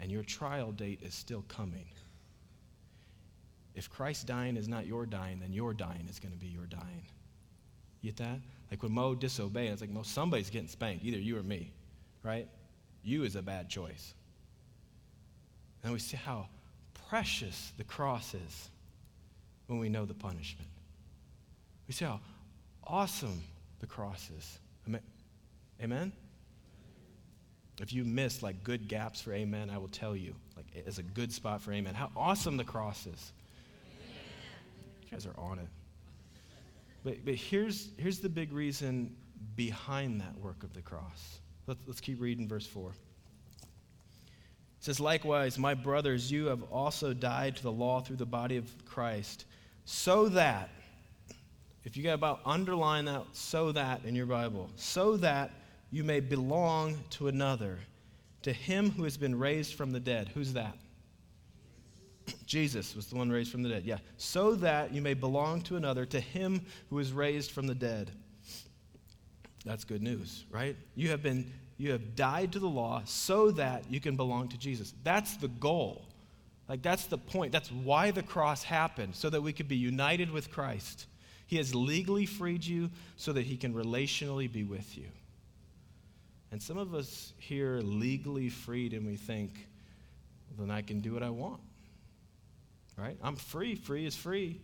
and 0.01 0.11
your 0.11 0.23
trial 0.23 0.71
date 0.71 0.99
is 1.03 1.13
still 1.13 1.43
coming. 1.47 1.85
If 3.75 3.89
Christ 3.89 4.25
dying 4.25 4.55
is 4.57 4.67
not 4.67 4.85
your 4.87 5.05
dying, 5.05 5.39
then 5.39 5.53
your 5.53 5.73
dying 5.73 6.07
is 6.09 6.19
going 6.19 6.31
to 6.31 6.39
be 6.39 6.47
your 6.47 6.65
dying. 6.65 7.05
You 8.01 8.11
get 8.11 8.17
that? 8.17 8.39
Like 8.71 8.83
when 8.83 8.93
Mo 8.93 9.15
disobeyed, 9.15 9.71
it's 9.71 9.81
like, 9.81 9.89
Mo, 9.89 10.03
somebody's 10.03 10.49
getting 10.49 10.67
spanked, 10.67 11.03
either 11.03 11.17
you 11.17 11.37
or 11.37 11.43
me, 11.43 11.71
right? 12.23 12.47
You 13.03 13.23
is 13.23 13.35
a 13.35 13.41
bad 13.41 13.69
choice. 13.69 14.13
And 15.83 15.93
we 15.93 15.99
see 15.99 16.17
how 16.17 16.47
precious 17.09 17.73
the 17.77 17.83
cross 17.83 18.33
is 18.33 18.69
when 19.67 19.79
we 19.79 19.89
know 19.89 20.05
the 20.05 20.13
punishment. 20.13 20.69
We 21.87 21.93
see 21.93 22.05
how 22.05 22.19
awesome 22.83 23.41
the 23.79 23.85
cross 23.85 24.29
is. 24.37 24.59
Amen? 25.81 26.11
If 27.81 27.91
you 27.91 28.05
miss 28.05 28.41
like 28.41 28.63
good 28.63 28.87
gaps 28.87 29.21
for 29.21 29.33
amen, 29.33 29.69
I 29.69 29.77
will 29.77 29.89
tell 29.89 30.15
you, 30.15 30.33
like 30.55 30.65
it's 30.73 30.97
a 30.97 31.03
good 31.03 31.31
spot 31.31 31.61
for 31.61 31.73
amen. 31.73 31.93
How 31.93 32.09
awesome 32.15 32.57
the 32.57 32.63
cross 32.63 33.05
is. 33.05 33.33
You 35.03 35.11
guys 35.11 35.25
are 35.25 35.37
on 35.37 35.59
it. 35.59 35.67
But, 37.03 37.25
but 37.25 37.35
here's, 37.35 37.89
here's 37.97 38.19
the 38.19 38.29
big 38.29 38.51
reason 38.51 39.15
behind 39.55 40.21
that 40.21 40.37
work 40.39 40.63
of 40.63 40.73
the 40.73 40.81
cross. 40.81 41.39
Let's, 41.67 41.79
let's 41.85 42.01
keep 42.01 42.21
reading 42.21 42.47
verse 42.47 42.65
4. 42.65 42.89
It 42.89 42.95
says, 44.79 44.99
Likewise, 44.99 45.57
my 45.57 45.73
brothers, 45.73 46.31
you 46.31 46.45
have 46.45 46.63
also 46.71 47.13
died 47.13 47.57
to 47.57 47.63
the 47.63 47.71
law 47.71 47.99
through 48.01 48.15
the 48.15 48.25
body 48.25 48.57
of 48.57 48.71
Christ, 48.85 49.45
so 49.85 50.29
that, 50.29 50.69
if 51.85 51.95
you 51.95 52.03
got 52.03 52.13
about 52.13 52.41
underline 52.45 53.05
that 53.05 53.23
so 53.31 53.71
that 53.71 54.03
in 54.05 54.15
your 54.15 54.25
Bible, 54.25 54.69
so 54.75 55.17
that 55.17 55.51
you 55.91 56.03
may 56.03 56.19
belong 56.19 56.97
to 57.11 57.27
another, 57.27 57.77
to 58.41 58.51
him 58.51 58.89
who 58.91 59.03
has 59.03 59.17
been 59.17 59.37
raised 59.37 59.75
from 59.75 59.91
the 59.91 59.99
dead. 59.99 60.29
Who's 60.33 60.53
that? 60.53 60.75
Jesus 62.47 62.95
was 62.95 63.05
the 63.05 63.15
one 63.15 63.29
raised 63.29 63.51
from 63.51 63.63
the 63.63 63.69
dead. 63.69 63.83
Yeah. 63.85 63.99
So 64.17 64.55
that 64.55 64.93
you 64.93 65.01
may 65.01 65.13
belong 65.13 65.61
to 65.61 65.77
another, 65.77 66.05
to 66.07 66.19
him 66.19 66.65
who 66.89 66.97
is 66.99 67.13
raised 67.13 67.51
from 67.51 67.67
the 67.67 67.75
dead. 67.75 68.11
That's 69.63 69.83
good 69.83 70.01
news, 70.01 70.45
right? 70.51 70.75
You 70.95 71.09
have 71.09 71.23
been 71.23 71.51
you 71.77 71.91
have 71.91 72.15
died 72.15 72.53
to 72.53 72.59
the 72.59 72.69
law 72.69 73.01
so 73.05 73.51
that 73.51 73.91
you 73.91 73.99
can 73.99 74.15
belong 74.15 74.47
to 74.49 74.57
Jesus. 74.57 74.93
That's 75.03 75.35
the 75.37 75.49
goal. 75.49 76.05
Like 76.69 76.81
that's 76.81 77.05
the 77.05 77.17
point. 77.17 77.51
That's 77.51 77.71
why 77.71 78.11
the 78.11 78.23
cross 78.23 78.63
happened, 78.63 79.15
so 79.15 79.29
that 79.29 79.41
we 79.41 79.53
could 79.53 79.67
be 79.67 79.75
united 79.75 80.31
with 80.31 80.51
Christ. 80.51 81.07
He 81.47 81.57
has 81.57 81.75
legally 81.75 82.25
freed 82.25 82.65
you 82.65 82.89
so 83.17 83.33
that 83.33 83.43
he 83.43 83.57
can 83.57 83.73
relationally 83.73 84.51
be 84.51 84.63
with 84.63 84.97
you. 84.97 85.07
And 86.51 86.61
some 86.61 86.77
of 86.77 86.95
us 86.95 87.33
here 87.37 87.79
legally 87.83 88.49
freed 88.49 88.93
and 88.93 89.05
we 89.05 89.15
think, 89.15 89.67
then 90.57 90.71
I 90.71 90.81
can 90.81 91.01
do 91.01 91.13
what 91.13 91.23
I 91.23 91.29
want. 91.29 91.61
Right? 92.97 93.17
I'm 93.21 93.35
free. 93.35 93.75
Free 93.75 94.05
is 94.05 94.15
free. 94.15 94.61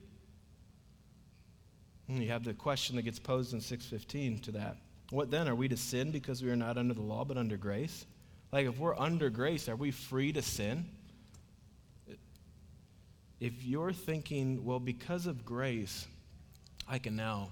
And 2.07 2.21
you 2.21 2.29
have 2.29 2.43
the 2.43 2.53
question 2.53 2.95
that 2.95 3.03
gets 3.03 3.19
posed 3.19 3.53
in 3.53 3.61
615 3.61 4.39
to 4.39 4.51
that. 4.53 4.77
What 5.11 5.29
then? 5.29 5.47
Are 5.47 5.55
we 5.55 5.67
to 5.67 5.77
sin 5.77 6.11
because 6.11 6.41
we 6.41 6.49
are 6.49 6.55
not 6.55 6.77
under 6.77 6.93
the 6.93 7.01
law 7.01 7.25
but 7.25 7.37
under 7.37 7.57
grace? 7.57 8.05
Like, 8.51 8.67
if 8.67 8.77
we're 8.79 8.97
under 8.97 9.29
grace, 9.29 9.69
are 9.69 9.75
we 9.75 9.91
free 9.91 10.33
to 10.33 10.41
sin? 10.41 10.85
If 13.39 13.63
you're 13.65 13.93
thinking, 13.93 14.63
well, 14.63 14.79
because 14.79 15.25
of 15.25 15.45
grace, 15.45 16.05
I 16.87 16.97
can 16.99 17.15
now 17.15 17.49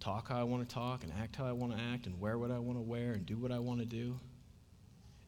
talk 0.00 0.28
how 0.28 0.38
I 0.38 0.42
want 0.44 0.68
to 0.68 0.74
talk 0.74 1.02
and 1.02 1.12
act 1.20 1.36
how 1.36 1.46
I 1.46 1.52
want 1.52 1.72
to 1.72 1.78
act 1.92 2.06
and 2.06 2.20
wear 2.20 2.38
what 2.38 2.50
I 2.50 2.58
want 2.58 2.78
to 2.78 2.82
wear 2.82 3.12
and 3.12 3.24
do 3.24 3.36
what 3.36 3.52
I 3.52 3.58
want 3.58 3.80
to 3.80 3.86
do. 3.86 4.18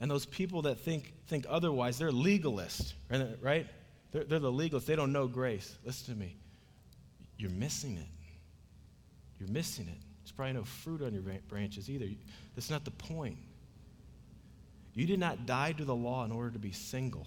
And 0.01 0.11
those 0.11 0.27
people 0.27 0.63
that 0.63 0.79
think, 0.81 1.15
think 1.27 1.47
otherwise, 1.49 1.99
they're 1.99 2.11
legalists, 2.11 2.93
right? 3.41 3.67
They're, 4.13 4.25
they're 4.25 4.39
the 4.39 4.53
legalists. 4.53 4.85
They 4.85 4.97
don't 4.97 5.13
know 5.13 5.27
grace. 5.27 5.77
Listen 5.85 6.15
to 6.15 6.21
me. 6.21 6.37
You're 7.39 7.51
missing 7.51 7.97
it. 7.97 8.07
You're 9.39 9.49
missing 9.49 9.89
it. 9.89 9.99
There's 10.23 10.33
probably 10.33 10.55
no 10.55 10.65
fruit 10.65 11.03
on 11.03 11.13
your 11.13 11.23
branches 11.49 11.89
either. 11.89 12.07
That's 12.55 12.71
not 12.71 12.85
the 12.85 12.91
point. 12.91 13.39
You 14.95 15.07
did 15.07 15.21
not 15.21 15.47
die 15.47 15.73
to 15.73 15.85
the 15.85 15.95
law 15.95 16.25
in 16.25 16.33
order 16.33 16.51
to 16.51 16.59
be 16.59 16.73
single. 16.73 17.27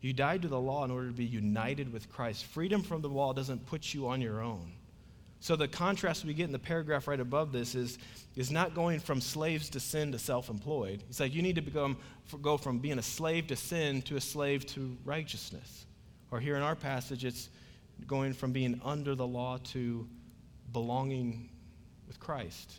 You 0.00 0.12
died 0.12 0.42
to 0.42 0.48
the 0.48 0.60
law 0.60 0.84
in 0.84 0.90
order 0.90 1.08
to 1.08 1.12
be 1.12 1.24
united 1.24 1.92
with 1.92 2.08
Christ. 2.08 2.44
Freedom 2.46 2.82
from 2.82 3.02
the 3.02 3.08
law 3.08 3.32
doesn't 3.32 3.66
put 3.66 3.92
you 3.92 4.08
on 4.08 4.20
your 4.20 4.40
own. 4.40 4.72
So 5.40 5.56
the 5.56 5.68
contrast 5.68 6.24
we 6.24 6.34
get 6.34 6.44
in 6.44 6.52
the 6.52 6.58
paragraph 6.58 7.08
right 7.08 7.20
above 7.20 7.50
this 7.50 7.74
is, 7.74 7.98
is 8.36 8.50
not 8.50 8.74
going 8.74 9.00
from 9.00 9.20
slaves 9.20 9.70
to 9.70 9.80
sin 9.80 10.12
to 10.12 10.18
self-employed. 10.18 11.02
It's 11.08 11.20
like 11.20 11.34
you 11.34 11.40
need 11.40 11.56
to 11.56 11.62
become, 11.62 11.96
go 12.42 12.58
from 12.58 12.78
being 12.78 12.98
a 12.98 13.02
slave 13.02 13.46
to 13.46 13.56
sin 13.56 14.02
to 14.02 14.16
a 14.16 14.20
slave 14.20 14.66
to 14.66 14.96
righteousness. 15.04 15.86
Or 16.30 16.40
here 16.40 16.56
in 16.56 16.62
our 16.62 16.76
passage, 16.76 17.24
it's 17.24 17.48
going 18.06 18.34
from 18.34 18.52
being 18.52 18.80
under 18.84 19.14
the 19.14 19.26
law 19.26 19.58
to 19.64 20.06
belonging 20.72 21.48
with 22.06 22.20
Christ. 22.20 22.74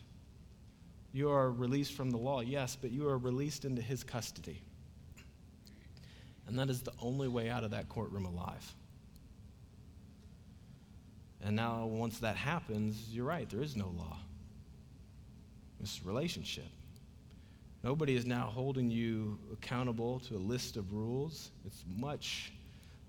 You 1.13 1.29
are 1.31 1.51
released 1.51 1.93
from 1.93 2.12
the 2.12 2.17
law, 2.17 2.41
yes, 2.41 2.77
but 2.79 2.91
you 2.91 3.07
are 3.07 3.17
released 3.17 3.65
into 3.65 3.81
his 3.81 4.03
custody. 4.03 4.62
And 6.47 6.58
that 6.60 6.69
is 6.69 6.82
the 6.82 6.93
only 7.01 7.27
way 7.27 7.49
out 7.49 7.63
of 7.63 7.71
that 7.71 7.89
courtroom 7.89 8.25
alive. 8.25 8.73
And 11.43 11.56
now, 11.56 11.86
once 11.86 12.19
that 12.19 12.36
happens, 12.36 13.08
you're 13.10 13.25
right, 13.25 13.49
there 13.49 13.62
is 13.62 13.75
no 13.75 13.91
law. 13.97 14.17
It's 15.80 16.04
relationship. 16.06 16.67
Nobody 17.84 18.15
is 18.15 18.25
now 18.25 18.51
holding 18.54 18.91
you 18.91 19.39
accountable 19.51 20.19
to 20.21 20.36
a 20.36 20.38
list 20.38 20.77
of 20.77 20.93
rules. 20.93 21.49
It's 21.65 21.84
much, 21.97 22.51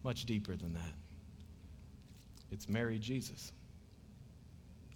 much 0.02 0.24
deeper 0.24 0.56
than 0.56 0.72
that. 0.72 0.92
It's 2.50 2.68
marry 2.68 2.98
Jesus. 2.98 3.52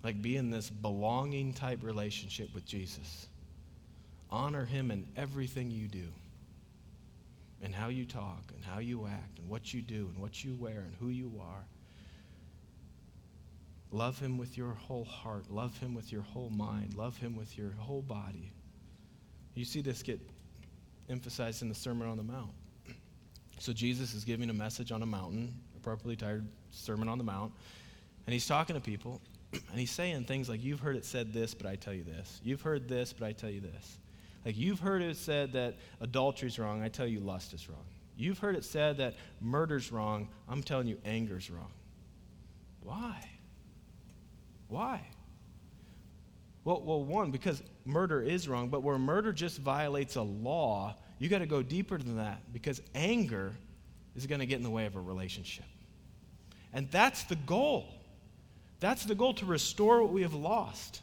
Like 0.02 0.22
be 0.22 0.36
in 0.36 0.50
this 0.50 0.70
belonging 0.70 1.52
type 1.52 1.82
relationship 1.82 2.54
with 2.54 2.64
Jesus. 2.64 3.26
Honor 4.30 4.64
him 4.64 4.90
in 4.90 5.06
everything 5.16 5.70
you 5.70 5.88
do, 5.88 6.04
and 7.62 7.74
how 7.74 7.88
you 7.88 8.04
talk, 8.04 8.52
and 8.54 8.64
how 8.64 8.78
you 8.78 9.06
act, 9.06 9.38
and 9.38 9.48
what 9.48 9.72
you 9.72 9.82
do, 9.82 10.08
and 10.12 10.18
what 10.18 10.44
you 10.44 10.54
wear, 10.54 10.80
and 10.80 10.94
who 11.00 11.08
you 11.08 11.32
are. 11.40 11.64
Love 13.90 14.18
him 14.18 14.36
with 14.36 14.58
your 14.58 14.72
whole 14.72 15.04
heart. 15.04 15.50
Love 15.50 15.76
him 15.78 15.94
with 15.94 16.12
your 16.12 16.22
whole 16.22 16.50
mind. 16.50 16.94
Love 16.94 17.16
him 17.16 17.36
with 17.36 17.56
your 17.56 17.70
whole 17.78 18.02
body. 18.02 18.52
You 19.54 19.64
see 19.64 19.80
this 19.80 20.02
get 20.02 20.20
emphasized 21.08 21.62
in 21.62 21.68
the 21.68 21.74
Sermon 21.74 22.08
on 22.08 22.16
the 22.16 22.22
Mount. 22.22 22.52
So 23.58 23.72
Jesus 23.72 24.12
is 24.12 24.22
giving 24.22 24.50
a 24.50 24.52
message 24.52 24.92
on 24.92 25.02
a 25.02 25.06
mountain, 25.06 25.54
appropriately 25.78 26.16
titled 26.16 26.44
Sermon 26.70 27.08
on 27.08 27.16
the 27.16 27.24
Mount, 27.24 27.54
and 28.26 28.34
he's 28.34 28.46
talking 28.46 28.74
to 28.74 28.82
people, 28.82 29.22
and 29.52 29.80
he's 29.80 29.90
saying 29.90 30.24
things 30.24 30.46
like, 30.46 30.62
You've 30.62 30.80
heard 30.80 30.94
it 30.94 31.06
said 31.06 31.32
this, 31.32 31.54
but 31.54 31.66
I 31.66 31.76
tell 31.76 31.94
you 31.94 32.04
this. 32.04 32.38
You've 32.44 32.60
heard 32.60 32.86
this, 32.86 33.14
but 33.14 33.26
I 33.26 33.32
tell 33.32 33.48
you 33.48 33.60
this. 33.60 33.98
Like, 34.46 34.56
you've 34.56 34.78
heard 34.78 35.02
it 35.02 35.16
said 35.16 35.54
that 35.54 35.74
adultery's 36.00 36.56
wrong. 36.56 36.80
I 36.80 36.88
tell 36.88 37.06
you 37.06 37.18
lust 37.18 37.52
is 37.52 37.68
wrong. 37.68 37.84
You've 38.16 38.38
heard 38.38 38.54
it 38.54 38.64
said 38.64 38.98
that 38.98 39.16
murder's 39.40 39.90
wrong. 39.90 40.28
I'm 40.48 40.62
telling 40.62 40.86
you 40.86 40.98
anger's 41.04 41.50
wrong. 41.50 41.72
Why? 42.84 43.28
Why? 44.68 45.04
Well, 46.62 46.80
well, 46.80 47.02
one, 47.02 47.32
because 47.32 47.60
murder 47.84 48.22
is 48.22 48.48
wrong, 48.48 48.68
but 48.68 48.84
where 48.84 48.98
murder 48.98 49.32
just 49.32 49.58
violates 49.58 50.14
a 50.14 50.22
law, 50.22 50.94
you 51.18 51.28
got 51.28 51.40
to 51.40 51.46
go 51.46 51.60
deeper 51.60 51.98
than 51.98 52.18
that 52.18 52.40
because 52.52 52.80
anger 52.94 53.52
is 54.14 54.28
going 54.28 54.38
to 54.38 54.46
get 54.46 54.58
in 54.58 54.62
the 54.62 54.70
way 54.70 54.86
of 54.86 54.94
a 54.94 55.00
relationship. 55.00 55.64
And 56.72 56.88
that's 56.92 57.24
the 57.24 57.34
goal. 57.34 57.88
That's 58.78 59.04
the 59.06 59.16
goal 59.16 59.34
to 59.34 59.44
restore 59.44 60.02
what 60.02 60.12
we 60.12 60.22
have 60.22 60.34
lost, 60.34 61.02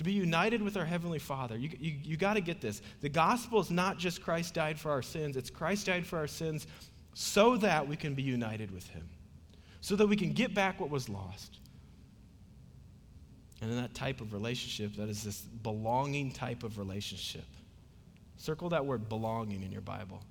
to 0.00 0.04
be 0.04 0.12
united 0.12 0.62
with 0.62 0.78
our 0.78 0.84
Heavenly 0.86 1.18
Father. 1.18 1.58
You, 1.58 1.68
you, 1.78 1.94
you 2.02 2.16
got 2.16 2.32
to 2.32 2.40
get 2.40 2.62
this. 2.62 2.80
The 3.02 3.10
gospel 3.10 3.60
is 3.60 3.70
not 3.70 3.98
just 3.98 4.22
Christ 4.22 4.54
died 4.54 4.80
for 4.80 4.90
our 4.90 5.02
sins, 5.02 5.36
it's 5.36 5.50
Christ 5.50 5.88
died 5.88 6.06
for 6.06 6.16
our 6.16 6.26
sins 6.26 6.66
so 7.12 7.58
that 7.58 7.86
we 7.86 7.96
can 7.96 8.14
be 8.14 8.22
united 8.22 8.70
with 8.70 8.88
Him, 8.88 9.06
so 9.82 9.96
that 9.96 10.06
we 10.06 10.16
can 10.16 10.32
get 10.32 10.54
back 10.54 10.80
what 10.80 10.88
was 10.88 11.10
lost. 11.10 11.58
And 13.60 13.70
in 13.70 13.76
that 13.76 13.92
type 13.92 14.22
of 14.22 14.32
relationship, 14.32 14.96
that 14.96 15.10
is 15.10 15.22
this 15.22 15.42
belonging 15.42 16.32
type 16.32 16.62
of 16.62 16.78
relationship. 16.78 17.44
Circle 18.38 18.70
that 18.70 18.86
word 18.86 19.06
belonging 19.10 19.62
in 19.62 19.70
your 19.70 19.82
Bible. 19.82 20.22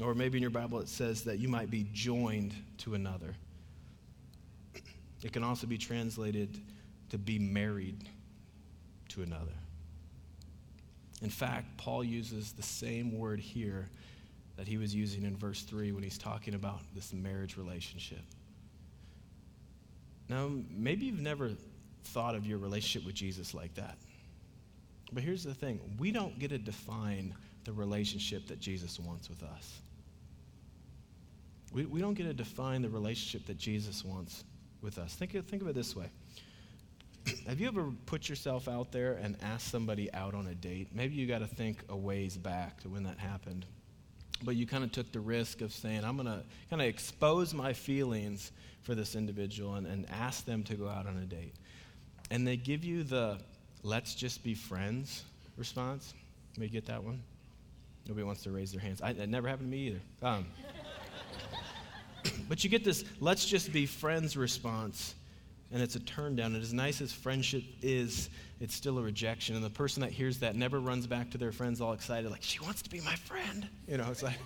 Or 0.00 0.14
maybe 0.14 0.38
in 0.38 0.42
your 0.42 0.52
Bible 0.52 0.78
it 0.78 0.88
says 0.88 1.24
that 1.24 1.40
you 1.40 1.48
might 1.48 1.72
be 1.72 1.88
joined 1.92 2.54
to 2.78 2.94
another. 2.94 3.34
It 5.24 5.32
can 5.32 5.42
also 5.42 5.66
be 5.66 5.76
translated 5.76 6.56
to 7.08 7.18
be 7.18 7.40
married 7.40 8.08
to 9.10 9.22
another. 9.22 9.52
In 11.22 11.30
fact, 11.30 11.76
Paul 11.76 12.02
uses 12.02 12.52
the 12.52 12.62
same 12.62 13.16
word 13.18 13.40
here 13.40 13.88
that 14.56 14.66
he 14.66 14.78
was 14.78 14.94
using 14.94 15.24
in 15.24 15.36
verse 15.36 15.62
3 15.62 15.92
when 15.92 16.02
he's 16.02 16.18
talking 16.18 16.54
about 16.54 16.80
this 16.94 17.12
marriage 17.12 17.56
relationship. 17.56 18.22
Now, 20.28 20.50
maybe 20.70 21.06
you've 21.06 21.20
never 21.20 21.50
thought 22.04 22.34
of 22.34 22.46
your 22.46 22.58
relationship 22.58 23.06
with 23.06 23.14
Jesus 23.14 23.52
like 23.52 23.74
that. 23.74 23.98
But 25.12 25.22
here's 25.22 25.44
the 25.44 25.54
thing 25.54 25.80
we 25.98 26.12
don't 26.12 26.38
get 26.38 26.50
to 26.50 26.58
define 26.58 27.34
the 27.64 27.72
relationship 27.72 28.46
that 28.46 28.60
Jesus 28.60 28.98
wants 28.98 29.28
with 29.28 29.42
us. 29.42 29.80
We, 31.72 31.84
we 31.86 32.00
don't 32.00 32.14
get 32.14 32.24
to 32.24 32.34
define 32.34 32.82
the 32.82 32.88
relationship 32.88 33.46
that 33.46 33.58
Jesus 33.58 34.04
wants 34.04 34.44
with 34.82 34.98
us. 34.98 35.14
Think, 35.14 35.32
think 35.46 35.62
of 35.62 35.68
it 35.68 35.74
this 35.74 35.94
way. 35.94 36.10
Have 37.46 37.60
you 37.60 37.68
ever 37.68 37.92
put 38.06 38.28
yourself 38.28 38.68
out 38.68 38.92
there 38.92 39.14
and 39.14 39.36
asked 39.42 39.68
somebody 39.68 40.12
out 40.14 40.34
on 40.34 40.46
a 40.46 40.54
date? 40.54 40.88
Maybe 40.94 41.14
you 41.14 41.26
got 41.26 41.40
to 41.40 41.46
think 41.46 41.78
a 41.88 41.96
ways 41.96 42.36
back 42.36 42.80
to 42.82 42.88
when 42.88 43.04
that 43.04 43.18
happened. 43.18 43.66
But 44.42 44.56
you 44.56 44.66
kind 44.66 44.84
of 44.84 44.92
took 44.92 45.12
the 45.12 45.20
risk 45.20 45.60
of 45.60 45.72
saying, 45.72 46.04
I'm 46.04 46.16
going 46.16 46.26
to 46.26 46.42
kind 46.70 46.80
of 46.80 46.88
expose 46.88 47.52
my 47.52 47.72
feelings 47.72 48.52
for 48.82 48.94
this 48.94 49.14
individual 49.14 49.74
and, 49.74 49.86
and 49.86 50.06
ask 50.10 50.46
them 50.46 50.62
to 50.64 50.74
go 50.74 50.88
out 50.88 51.06
on 51.06 51.18
a 51.18 51.26
date 51.26 51.54
and 52.30 52.46
they 52.46 52.56
give 52.56 52.84
you 52.84 53.02
the 53.02 53.38
let's 53.82 54.14
just 54.14 54.42
be 54.42 54.54
friends 54.54 55.24
response. 55.56 56.14
May 56.56 56.68
get 56.68 56.86
that 56.86 57.02
one? 57.02 57.20
Nobody 58.06 58.24
wants 58.24 58.42
to 58.44 58.50
raise 58.50 58.72
their 58.72 58.80
hands. 58.80 59.02
I, 59.02 59.12
that 59.12 59.28
never 59.28 59.48
happened 59.48 59.70
to 59.70 59.76
me 59.76 59.88
either. 59.88 60.00
Um, 60.22 60.46
but 62.48 62.64
you 62.64 62.70
get 62.70 62.84
this 62.84 63.04
let's 63.20 63.44
just 63.44 63.72
be 63.72 63.86
friends 63.86 64.36
response, 64.36 65.14
and 65.72 65.82
it's 65.82 65.94
a 65.94 66.00
turn 66.00 66.36
down. 66.36 66.54
And 66.54 66.62
as 66.62 66.72
nice 66.72 67.00
as 67.00 67.12
friendship 67.12 67.62
is, 67.82 68.28
it's 68.60 68.74
still 68.74 68.98
a 68.98 69.02
rejection. 69.02 69.54
And 69.54 69.64
the 69.64 69.70
person 69.70 70.00
that 70.00 70.10
hears 70.10 70.38
that 70.38 70.56
never 70.56 70.80
runs 70.80 71.06
back 71.06 71.30
to 71.30 71.38
their 71.38 71.52
friends 71.52 71.80
all 71.80 71.92
excited, 71.92 72.30
like, 72.30 72.42
she 72.42 72.60
wants 72.60 72.82
to 72.82 72.90
be 72.90 73.00
my 73.00 73.14
friend. 73.14 73.68
You 73.86 73.96
know, 73.96 74.08
it's 74.10 74.22
like, 74.22 74.38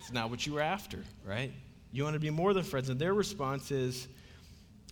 it's 0.00 0.12
not 0.12 0.30
what 0.30 0.46
you 0.46 0.54
were 0.54 0.60
after, 0.60 1.04
right? 1.24 1.52
You 1.92 2.04
want 2.04 2.14
to 2.14 2.20
be 2.20 2.30
more 2.30 2.52
than 2.52 2.64
friends. 2.64 2.88
And 2.88 2.98
their 2.98 3.14
response 3.14 3.70
is, 3.70 4.08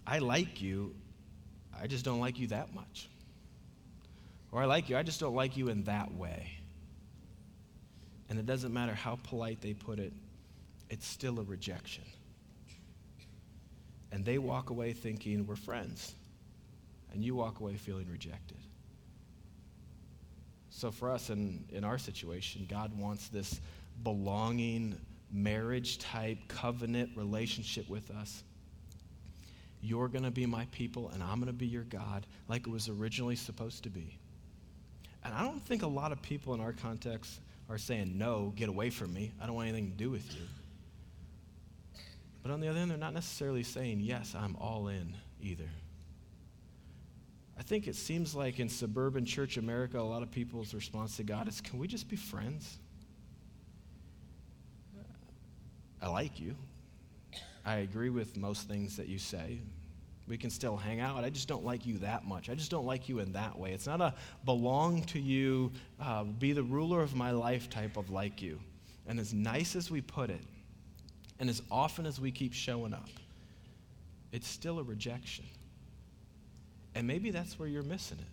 I 0.07 0.19
like 0.19 0.63
you, 0.63 0.95
I 1.81 1.87
just 1.87 2.05
don't 2.05 2.21
like 2.21 2.39
you 2.39 2.47
that 2.49 2.75
much. 2.75 3.09
Or 4.53 4.63
I 4.63 4.67
like 4.67 4.89
you, 4.89 4.97
I 4.97 5.03
just 5.03 5.19
don't 5.19 5.35
like 5.35 5.57
you 5.57 5.69
in 5.69 5.83
that 5.85 6.15
way. 6.15 6.53
And 8.29 8.39
it 8.39 8.47
doesn't 8.47 8.73
matter 8.73 8.95
how 8.95 9.19
polite 9.25 9.61
they 9.61 9.75
put 9.75 9.99
it, 9.99 10.13
it's 10.89 11.07
still 11.07 11.41
a 11.41 11.43
rejection. 11.43 12.05
And 14.15 14.25
they 14.25 14.39
walk 14.39 14.71
away 14.71 14.95
thinking 14.95 15.47
we're 15.47 15.57
friends. 15.57 16.15
And 17.13 17.23
you 17.23 17.35
walk 17.35 17.61
away 17.61 17.75
feeling 17.75 18.07
rejected. 18.11 18.57
So, 20.71 20.91
for 20.91 21.11
us 21.11 21.31
in, 21.31 21.65
in 21.71 21.85
our 21.85 21.99
situation, 21.99 22.67
God 22.69 22.97
wants 22.99 23.29
this 23.29 23.61
belonging, 24.03 24.99
marriage 25.31 25.99
type, 25.99 26.39
covenant 26.49 27.11
relationship 27.15 27.89
with 27.89 28.11
us 28.11 28.43
you're 29.85 30.09
going 30.09 30.25
to 30.25 30.31
be 30.31 30.47
my 30.47 30.67
people, 30.73 31.11
and 31.13 31.23
I'm 31.23 31.37
going 31.37 31.47
to 31.47 31.53
be 31.53 31.67
your 31.67 31.83
God, 31.85 32.27
like 32.49 32.67
it 32.67 32.71
was 32.71 32.89
originally 32.89 33.37
supposed 33.37 33.83
to 33.83 33.91
be. 33.91 34.19
And 35.23 35.35
I 35.35 35.43
don't 35.43 35.63
think 35.63 35.83
a 35.83 35.87
lot 35.87 36.11
of 36.11 36.23
people 36.23 36.55
in 36.55 36.61
our 36.61 36.73
context 36.73 37.41
are 37.69 37.77
saying, 37.77 38.17
No, 38.17 38.53
get 38.57 38.71
away 38.71 38.89
from 38.89 39.13
me. 39.13 39.33
I 39.41 39.47
don't 39.47 39.55
want 39.55 39.69
anything 39.69 39.91
to 39.91 39.97
do 39.97 40.11
with 40.11 40.35
you. 40.35 40.41
But 42.45 42.53
on 42.53 42.61
the 42.61 42.69
other 42.69 42.79
hand, 42.79 42.91
they're 42.91 42.99
not 42.99 43.15
necessarily 43.15 43.63
saying, 43.63 44.01
Yes, 44.01 44.37
I'm 44.39 44.55
all 44.57 44.89
in 44.89 45.17
either. 45.41 45.71
I 47.59 47.63
think 47.63 47.89
it 47.89 47.97
seems 47.97 48.35
like 48.35 48.61
in 48.61 48.69
suburban 48.69 49.25
church 49.25 49.57
America, 49.57 49.99
a 49.99 50.03
lot 50.03 50.23
of 50.23 50.31
people's 50.31 50.75
response 50.75 51.17
to 51.17 51.23
God 51.23 51.49
is, 51.49 51.63
Can 51.63 51.79
we 51.79 51.89
just 51.89 52.09
be 52.09 52.17
friends? 52.17 52.79
I 56.03 56.09
like 56.09 56.39
you. 56.39 56.55
I 57.65 57.77
agree 57.77 58.11
with 58.11 58.37
most 58.37 58.69
things 58.69 58.95
that 58.99 59.09
you 59.09 59.19
say. 59.19 59.61
We 60.29 60.37
can 60.37 60.51
still 60.51 60.77
hang 60.77 61.01
out. 61.01 61.25
I 61.25 61.31
just 61.31 61.49
don't 61.49 61.65
like 61.65 61.87
you 61.87 61.97
that 61.99 62.27
much. 62.27 62.51
I 62.51 62.55
just 62.55 62.71
don't 62.71 62.85
like 62.85 63.09
you 63.09 63.21
in 63.21 63.33
that 63.33 63.59
way. 63.59 63.73
It's 63.73 63.87
not 63.87 64.03
a 64.03 64.13
belong 64.45 65.03
to 65.05 65.19
you, 65.19 65.73
uh, 65.99 66.25
be 66.25 66.53
the 66.53 66.63
ruler 66.63 67.01
of 67.01 67.15
my 67.15 67.31
life 67.31 67.71
type 67.71 67.97
of 67.97 68.11
like 68.11 68.43
you. 68.43 68.61
And 69.07 69.19
as 69.19 69.33
nice 69.33 69.77
as 69.77 69.91
we 69.91 70.03
put 70.03 70.29
it, 70.29 70.43
And 71.39 71.51
as 71.51 71.63
often 71.71 72.07
as 72.07 72.21
we 72.21 72.31
keep 72.31 72.53
showing 72.53 72.95
up, 72.95 73.09
it's 74.33 74.49
still 74.49 74.79
a 74.79 74.83
rejection. 74.83 75.45
And 76.95 77.07
maybe 77.07 77.31
that's 77.31 77.59
where 77.59 77.69
you're 77.69 77.83
missing 77.83 78.19
it. 78.21 78.27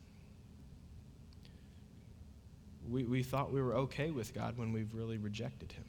We, 2.90 3.04
we 3.04 3.24
thought 3.24 3.52
we 3.52 3.62
were 3.62 3.76
okay 3.76 4.12
with 4.12 4.34
God 4.34 4.58
when 4.58 4.74
we've 4.74 4.94
really 4.94 5.18
rejected 5.18 5.72
Him. 5.72 5.86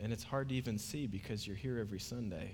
And 0.00 0.12
it's 0.12 0.24
hard 0.24 0.48
to 0.48 0.54
even 0.54 0.78
see 0.78 1.06
because 1.06 1.46
you're 1.46 1.56
here 1.56 1.78
every 1.78 2.00
Sunday 2.00 2.52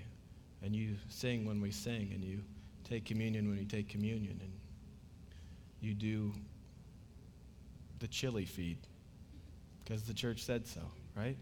and 0.61 0.75
you 0.75 0.95
sing 1.09 1.45
when 1.45 1.61
we 1.61 1.71
sing 1.71 2.11
and 2.13 2.23
you 2.23 2.41
take 2.83 3.05
communion 3.05 3.47
when 3.47 3.57
we 3.57 3.65
take 3.65 3.87
communion 3.89 4.39
and 4.41 4.51
you 5.79 5.93
do 5.93 6.33
the 7.99 8.07
chili 8.07 8.45
feed 8.45 8.77
because 9.83 10.03
the 10.03 10.13
church 10.13 10.43
said 10.43 10.67
so, 10.67 10.81
right? 11.15 11.37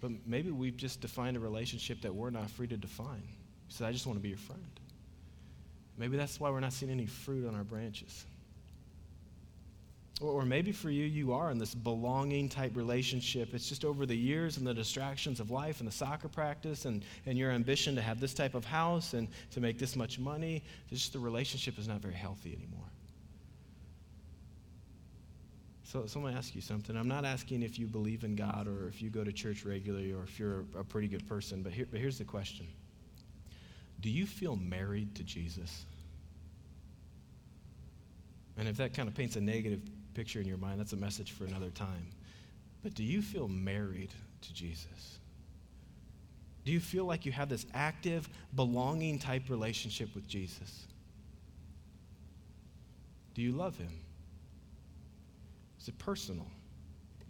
But 0.00 0.12
maybe 0.26 0.50
we've 0.50 0.76
just 0.76 1.00
defined 1.00 1.36
a 1.36 1.40
relationship 1.40 2.02
that 2.02 2.14
we're 2.14 2.30
not 2.30 2.50
free 2.50 2.68
to 2.68 2.76
define. 2.76 3.22
He 3.66 3.74
said, 3.74 3.86
I 3.86 3.92
just 3.92 4.06
want 4.06 4.18
to 4.18 4.22
be 4.22 4.28
your 4.28 4.38
friend. 4.38 4.62
Maybe 5.96 6.16
that's 6.16 6.38
why 6.38 6.50
we're 6.50 6.60
not 6.60 6.72
seeing 6.72 6.92
any 6.92 7.06
fruit 7.06 7.46
on 7.46 7.54
our 7.54 7.64
branches. 7.64 8.24
Or, 10.20 10.44
maybe 10.44 10.72
for 10.72 10.90
you, 10.90 11.04
you 11.04 11.32
are 11.32 11.50
in 11.50 11.58
this 11.58 11.74
belonging 11.74 12.48
type 12.48 12.74
relationship. 12.74 13.54
It's 13.54 13.68
just 13.68 13.84
over 13.84 14.04
the 14.04 14.16
years 14.16 14.56
and 14.56 14.66
the 14.66 14.74
distractions 14.74 15.38
of 15.38 15.52
life 15.52 15.78
and 15.78 15.86
the 15.86 15.92
soccer 15.92 16.26
practice 16.26 16.86
and, 16.86 17.04
and 17.26 17.38
your 17.38 17.52
ambition 17.52 17.94
to 17.94 18.02
have 18.02 18.18
this 18.18 18.34
type 18.34 18.56
of 18.56 18.64
house 18.64 19.14
and 19.14 19.28
to 19.52 19.60
make 19.60 19.78
this 19.78 19.94
much 19.94 20.18
money. 20.18 20.64
Just 20.90 21.12
the 21.12 21.20
relationship 21.20 21.78
is 21.78 21.86
not 21.86 22.00
very 22.00 22.14
healthy 22.14 22.52
anymore. 22.52 22.86
So, 25.88 26.04
so 26.04 26.18
I'm 26.18 26.24
going 26.24 26.34
to 26.34 26.38
ask 26.38 26.54
you 26.54 26.60
something. 26.60 26.94
I'm 26.98 27.08
not 27.08 27.24
asking 27.24 27.62
if 27.62 27.78
you 27.78 27.86
believe 27.86 28.22
in 28.22 28.36
God 28.36 28.68
or 28.68 28.88
if 28.88 29.00
you 29.00 29.08
go 29.08 29.24
to 29.24 29.32
church 29.32 29.64
regularly 29.64 30.12
or 30.12 30.22
if 30.22 30.38
you're 30.38 30.66
a 30.78 30.84
pretty 30.84 31.08
good 31.08 31.26
person, 31.26 31.62
but, 31.62 31.72
here, 31.72 31.86
but 31.90 31.98
here's 31.98 32.18
the 32.18 32.24
question 32.24 32.66
Do 34.02 34.10
you 34.10 34.26
feel 34.26 34.56
married 34.56 35.14
to 35.14 35.22
Jesus? 35.22 35.86
And 38.58 38.68
if 38.68 38.76
that 38.76 38.92
kind 38.92 39.08
of 39.08 39.14
paints 39.14 39.36
a 39.36 39.40
negative 39.40 39.80
picture 40.12 40.40
in 40.40 40.46
your 40.46 40.58
mind, 40.58 40.78
that's 40.78 40.92
a 40.92 40.96
message 40.96 41.32
for 41.32 41.46
another 41.46 41.70
time. 41.70 42.08
But 42.82 42.94
do 42.94 43.02
you 43.02 43.22
feel 43.22 43.48
married 43.48 44.10
to 44.42 44.52
Jesus? 44.52 45.18
Do 46.66 46.72
you 46.72 46.80
feel 46.80 47.06
like 47.06 47.24
you 47.24 47.32
have 47.32 47.48
this 47.48 47.64
active, 47.72 48.28
belonging 48.54 49.18
type 49.18 49.48
relationship 49.48 50.14
with 50.14 50.28
Jesus? 50.28 50.86
Do 53.32 53.40
you 53.40 53.52
love 53.52 53.78
him? 53.78 53.92
Is 55.88 55.94
it 55.94 55.98
personal? 56.00 56.46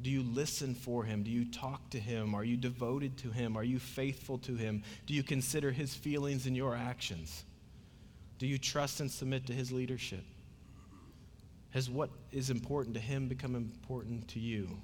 Do 0.03 0.11
you 0.11 0.21
listen 0.21 0.75
for 0.75 1.05
him? 1.05 1.23
Do 1.23 1.31
you 1.31 1.45
talk 1.45 1.91
to 1.91 2.01
him? 2.01 2.35
Are 2.35 2.43
you 2.43 2.57
devoted 2.57 3.17
to 3.19 3.31
him? 3.31 3.57
Are 3.57 3.63
you 3.63 3.79
faithful 3.79 4.37
to 4.39 4.57
him? 4.57 4.83
Do 5.07 5.15
you 5.15 5.23
consider 5.23 5.71
his 5.71 5.95
feelings 5.95 6.45
in 6.49 6.57
your 6.57 6.75
actions? 6.75 7.45
Do 8.41 8.49
you 8.49 8.59
trust 8.59 8.99
and 8.99 9.09
submit 9.09 9.47
to 9.47 9.53
his 9.53 9.71
leadership? 9.71 10.25
Has 11.71 11.89
what 11.89 12.11
is 12.33 12.51
important 12.51 12.97
to 12.97 13.01
him 13.01 13.29
become 13.29 13.55
important 13.55 14.27
to 14.31 14.41
you? 14.41 14.77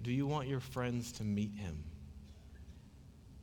Do 0.00 0.10
you 0.10 0.26
want 0.26 0.48
your 0.48 0.60
friends 0.60 1.12
to 1.12 1.24
meet 1.24 1.54
him? 1.54 1.84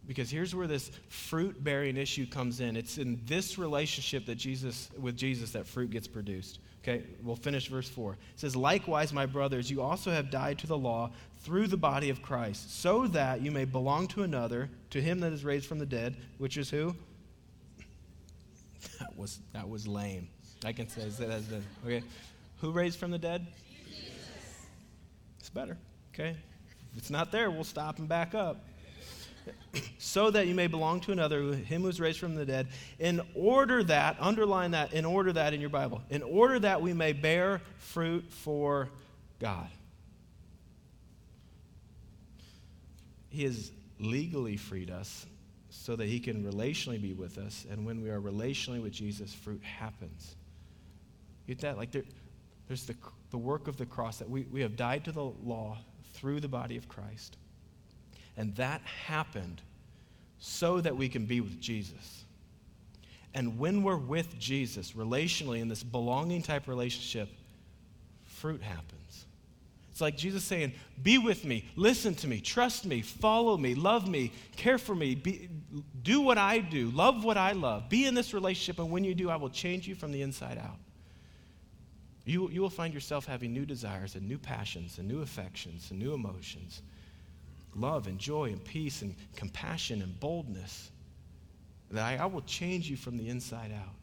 Because 0.09 0.31
here's 0.31 0.55
where 0.55 0.65
this 0.65 0.89
fruit 1.07 1.63
bearing 1.63 1.95
issue 1.95 2.25
comes 2.25 2.61
in. 2.61 2.75
It's 2.75 2.97
in 2.97 3.21
this 3.27 3.59
relationship 3.59 4.25
that 4.25 4.39
Jesus 4.39 4.89
with 4.99 5.15
Jesus 5.15 5.51
that 5.51 5.67
fruit 5.67 5.91
gets 5.91 6.07
produced. 6.07 6.57
Okay, 6.81 7.03
we'll 7.21 7.35
finish 7.35 7.67
verse 7.67 7.87
4. 7.87 8.13
It 8.13 8.17
says, 8.35 8.55
Likewise, 8.55 9.13
my 9.13 9.27
brothers, 9.27 9.69
you 9.69 9.83
also 9.83 10.09
have 10.09 10.31
died 10.31 10.57
to 10.59 10.67
the 10.67 10.75
law 10.75 11.11
through 11.41 11.67
the 11.67 11.77
body 11.77 12.09
of 12.09 12.23
Christ, 12.23 12.81
so 12.81 13.05
that 13.05 13.41
you 13.41 13.51
may 13.51 13.65
belong 13.65 14.07
to 14.07 14.23
another, 14.23 14.71
to 14.89 14.99
him 14.99 15.19
that 15.19 15.31
is 15.31 15.45
raised 15.45 15.67
from 15.67 15.77
the 15.77 15.85
dead, 15.85 16.17
which 16.39 16.57
is 16.57 16.71
who? 16.71 16.95
That 18.99 19.15
was 19.15 19.39
that 19.53 19.69
was 19.69 19.87
lame. 19.87 20.27
I 20.65 20.73
can 20.73 20.89
say 20.89 21.07
that 21.07 21.29
as 21.29 21.47
the 21.49 21.61
okay. 21.85 22.01
Who 22.61 22.71
raised 22.71 22.97
from 22.97 23.11
the 23.11 23.19
dead? 23.19 23.45
Jesus. 23.87 24.11
It's 25.39 25.49
better. 25.51 25.77
Okay. 26.15 26.35
If 26.93 26.97
it's 26.97 27.11
not 27.11 27.31
there, 27.31 27.51
we'll 27.51 27.63
stop 27.63 27.99
and 27.99 28.09
back 28.09 28.33
up. 28.33 28.65
So 29.97 30.31
that 30.31 30.47
you 30.47 30.55
may 30.55 30.67
belong 30.67 30.99
to 31.01 31.11
another, 31.11 31.53
him 31.53 31.81
who's 31.81 31.99
raised 31.99 32.19
from 32.19 32.35
the 32.35 32.45
dead, 32.45 32.67
in 32.99 33.21
order 33.35 33.83
that, 33.83 34.17
underline 34.19 34.71
that, 34.71 34.93
in 34.93 35.05
order 35.05 35.33
that 35.33 35.53
in 35.53 35.61
your 35.61 35.69
Bible, 35.69 36.01
in 36.09 36.23
order 36.23 36.59
that 36.59 36.81
we 36.81 36.93
may 36.93 37.13
bear 37.13 37.61
fruit 37.77 38.25
for 38.31 38.89
God. 39.39 39.67
He 43.29 43.43
has 43.43 43.71
legally 43.99 44.57
freed 44.57 44.89
us 44.89 45.25
so 45.69 45.95
that 45.95 46.07
he 46.07 46.19
can 46.19 46.43
relationally 46.43 47.01
be 47.01 47.13
with 47.13 47.37
us. 47.37 47.65
And 47.69 47.85
when 47.85 48.01
we 48.01 48.09
are 48.09 48.19
relationally 48.19 48.81
with 48.81 48.91
Jesus, 48.91 49.33
fruit 49.33 49.61
happens. 49.63 50.35
Get 51.47 51.59
that? 51.61 51.77
Like 51.77 51.91
there, 51.91 52.03
there's 52.67 52.85
the, 52.85 52.95
the 53.31 53.37
work 53.37 53.67
of 53.67 53.77
the 53.77 53.85
cross 53.85 54.17
that 54.17 54.29
we, 54.29 54.43
we 54.51 54.61
have 54.61 54.75
died 54.75 55.05
to 55.05 55.11
the 55.11 55.23
law 55.23 55.77
through 56.13 56.39
the 56.39 56.47
body 56.47 56.77
of 56.77 56.87
Christ. 56.87 57.37
And 58.39 58.55
that 58.55 58.81
happened 59.05 59.61
so 60.39 60.79
that 60.79 60.95
we 60.95 61.09
can 61.09 61.25
be 61.25 61.41
with 61.41 61.59
Jesus. 61.59 62.23
And 63.33 63.59
when 63.59 63.83
we're 63.83 63.97
with 63.97 64.39
Jesus, 64.39 64.93
relationally, 64.93 65.59
in 65.59 65.67
this 65.67 65.83
belonging 65.83 66.41
type 66.41 66.69
relationship, 66.69 67.27
fruit 68.23 68.61
happens. 68.61 69.25
It's 69.91 69.99
like 69.99 70.15
Jesus 70.15 70.45
saying, 70.45 70.71
Be 71.03 71.17
with 71.17 71.43
me, 71.43 71.65
listen 71.75 72.15
to 72.15 72.29
me, 72.29 72.39
trust 72.39 72.85
me, 72.85 73.01
follow 73.01 73.57
me, 73.57 73.75
love 73.75 74.07
me, 74.07 74.31
care 74.55 74.77
for 74.77 74.95
me, 74.95 75.15
be, 75.15 75.49
do 76.01 76.21
what 76.21 76.37
I 76.37 76.59
do, 76.59 76.91
love 76.91 77.25
what 77.25 77.35
I 77.35 77.51
love. 77.51 77.89
Be 77.89 78.05
in 78.05 78.13
this 78.13 78.33
relationship, 78.33 78.79
and 78.79 78.89
when 78.89 79.03
you 79.03 79.13
do, 79.13 79.29
I 79.29 79.35
will 79.35 79.49
change 79.49 79.85
you 79.85 79.95
from 79.95 80.13
the 80.13 80.21
inside 80.21 80.57
out. 80.57 80.77
You, 82.23 82.49
you 82.49 82.61
will 82.61 82.69
find 82.69 82.93
yourself 82.93 83.25
having 83.25 83.51
new 83.51 83.65
desires 83.65 84.15
and 84.15 84.29
new 84.29 84.37
passions 84.37 84.97
and 84.97 85.09
new 85.09 85.23
affections 85.23 85.91
and 85.91 85.99
new 85.99 86.13
emotions 86.13 86.83
love 87.75 88.07
and 88.07 88.17
joy 88.17 88.45
and 88.45 88.63
peace 88.63 89.01
and 89.01 89.15
compassion 89.35 90.01
and 90.01 90.19
boldness. 90.19 90.91
That 91.91 92.03
I, 92.03 92.23
I 92.23 92.25
will 92.25 92.41
change 92.41 92.89
you 92.89 92.97
from 92.97 93.17
the 93.17 93.29
inside 93.29 93.71
out. 93.71 93.95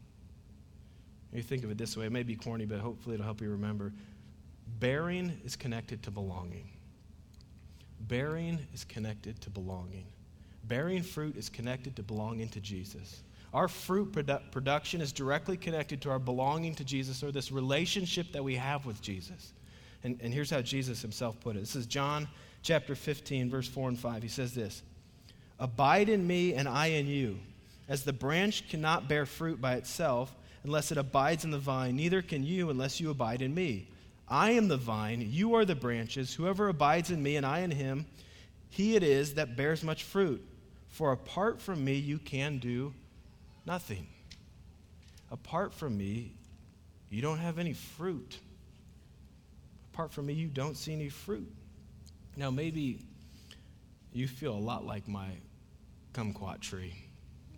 You 1.32 1.42
think 1.42 1.64
of 1.64 1.70
it 1.70 1.78
this 1.78 1.96
way. 1.96 2.06
It 2.06 2.12
may 2.12 2.22
be 2.22 2.34
corny, 2.34 2.64
but 2.64 2.80
hopefully 2.80 3.14
it'll 3.14 3.24
help 3.24 3.40
you 3.40 3.50
remember. 3.50 3.92
Bearing 4.78 5.38
is 5.44 5.54
connected 5.54 6.02
to 6.04 6.10
belonging. 6.10 6.70
Bearing 8.00 8.58
is 8.72 8.84
connected 8.84 9.40
to 9.42 9.50
belonging. 9.50 10.06
Bearing 10.64 11.02
fruit 11.02 11.36
is 11.36 11.48
connected 11.48 11.94
to 11.96 12.02
belonging 12.02 12.48
to 12.50 12.60
Jesus. 12.60 13.22
Our 13.54 13.68
fruit 13.68 14.12
produ- 14.12 14.50
production 14.50 15.00
is 15.00 15.12
directly 15.12 15.56
connected 15.56 16.00
to 16.02 16.10
our 16.10 16.18
belonging 16.18 16.74
to 16.76 16.84
Jesus 16.84 17.22
or 17.22 17.32
this 17.32 17.52
relationship 17.52 18.32
that 18.32 18.42
we 18.42 18.54
have 18.56 18.84
with 18.84 19.00
Jesus. 19.00 19.52
And, 20.04 20.18
and 20.20 20.32
here's 20.32 20.50
how 20.50 20.60
Jesus 20.60 21.00
himself 21.00 21.40
put 21.40 21.56
it. 21.56 21.60
This 21.60 21.76
is 21.76 21.86
John 21.86 22.28
chapter 22.66 22.94
15, 22.94 23.48
verse 23.48 23.68
4 23.68 23.90
and 23.90 23.98
5. 23.98 24.22
He 24.22 24.28
says 24.28 24.54
this 24.54 24.82
Abide 25.58 26.08
in 26.08 26.26
me, 26.26 26.54
and 26.54 26.68
I 26.68 26.86
in 26.88 27.06
you. 27.06 27.38
As 27.88 28.02
the 28.02 28.12
branch 28.12 28.68
cannot 28.68 29.08
bear 29.08 29.26
fruit 29.26 29.60
by 29.60 29.74
itself 29.74 30.34
unless 30.64 30.90
it 30.90 30.98
abides 30.98 31.44
in 31.44 31.52
the 31.52 31.58
vine, 31.58 31.94
neither 31.94 32.20
can 32.20 32.42
you 32.42 32.70
unless 32.70 33.00
you 33.00 33.10
abide 33.10 33.40
in 33.40 33.54
me. 33.54 33.88
I 34.28 34.50
am 34.50 34.66
the 34.66 34.76
vine, 34.76 35.24
you 35.30 35.54
are 35.54 35.64
the 35.64 35.76
branches. 35.76 36.34
Whoever 36.34 36.68
abides 36.68 37.12
in 37.12 37.22
me, 37.22 37.36
and 37.36 37.46
I 37.46 37.60
in 37.60 37.70
him, 37.70 38.06
he 38.68 38.96
it 38.96 39.04
is 39.04 39.34
that 39.34 39.56
bears 39.56 39.84
much 39.84 40.02
fruit. 40.02 40.44
For 40.88 41.12
apart 41.12 41.60
from 41.60 41.84
me, 41.84 41.94
you 41.94 42.18
can 42.18 42.58
do 42.58 42.92
Nothing. 43.66 44.06
Apart 45.30 45.74
from 45.74 45.98
me, 45.98 46.32
you 47.10 47.20
don't 47.20 47.38
have 47.38 47.58
any 47.58 47.72
fruit. 47.72 48.38
Apart 49.92 50.12
from 50.12 50.26
me, 50.26 50.34
you 50.34 50.46
don't 50.46 50.76
see 50.76 50.92
any 50.92 51.08
fruit. 51.08 51.52
Now, 52.36 52.50
maybe 52.50 53.00
you 54.12 54.28
feel 54.28 54.52
a 54.52 54.60
lot 54.60 54.84
like 54.84 55.08
my 55.08 55.28
kumquat 56.12 56.60
tree 56.60 56.94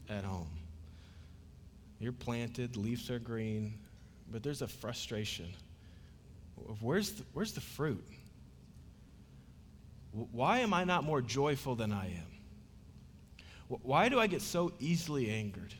at 0.08 0.24
home. 0.24 0.50
You're 1.98 2.12
planted, 2.12 2.76
leaves 2.76 3.10
are 3.10 3.18
green, 3.18 3.74
but 4.30 4.42
there's 4.42 4.62
a 4.62 4.68
frustration 4.68 5.48
of 6.68 6.82
where's 6.82 7.12
the, 7.12 7.24
where's 7.32 7.52
the 7.52 7.60
fruit? 7.60 8.04
Why 10.12 10.60
am 10.60 10.72
I 10.72 10.84
not 10.84 11.04
more 11.04 11.20
joyful 11.20 11.74
than 11.74 11.92
I 11.92 12.06
am? 12.06 12.26
Why 13.68 14.08
do 14.08 14.18
I 14.18 14.26
get 14.26 14.42
so 14.42 14.72
easily 14.78 15.30
angered? 15.30 15.74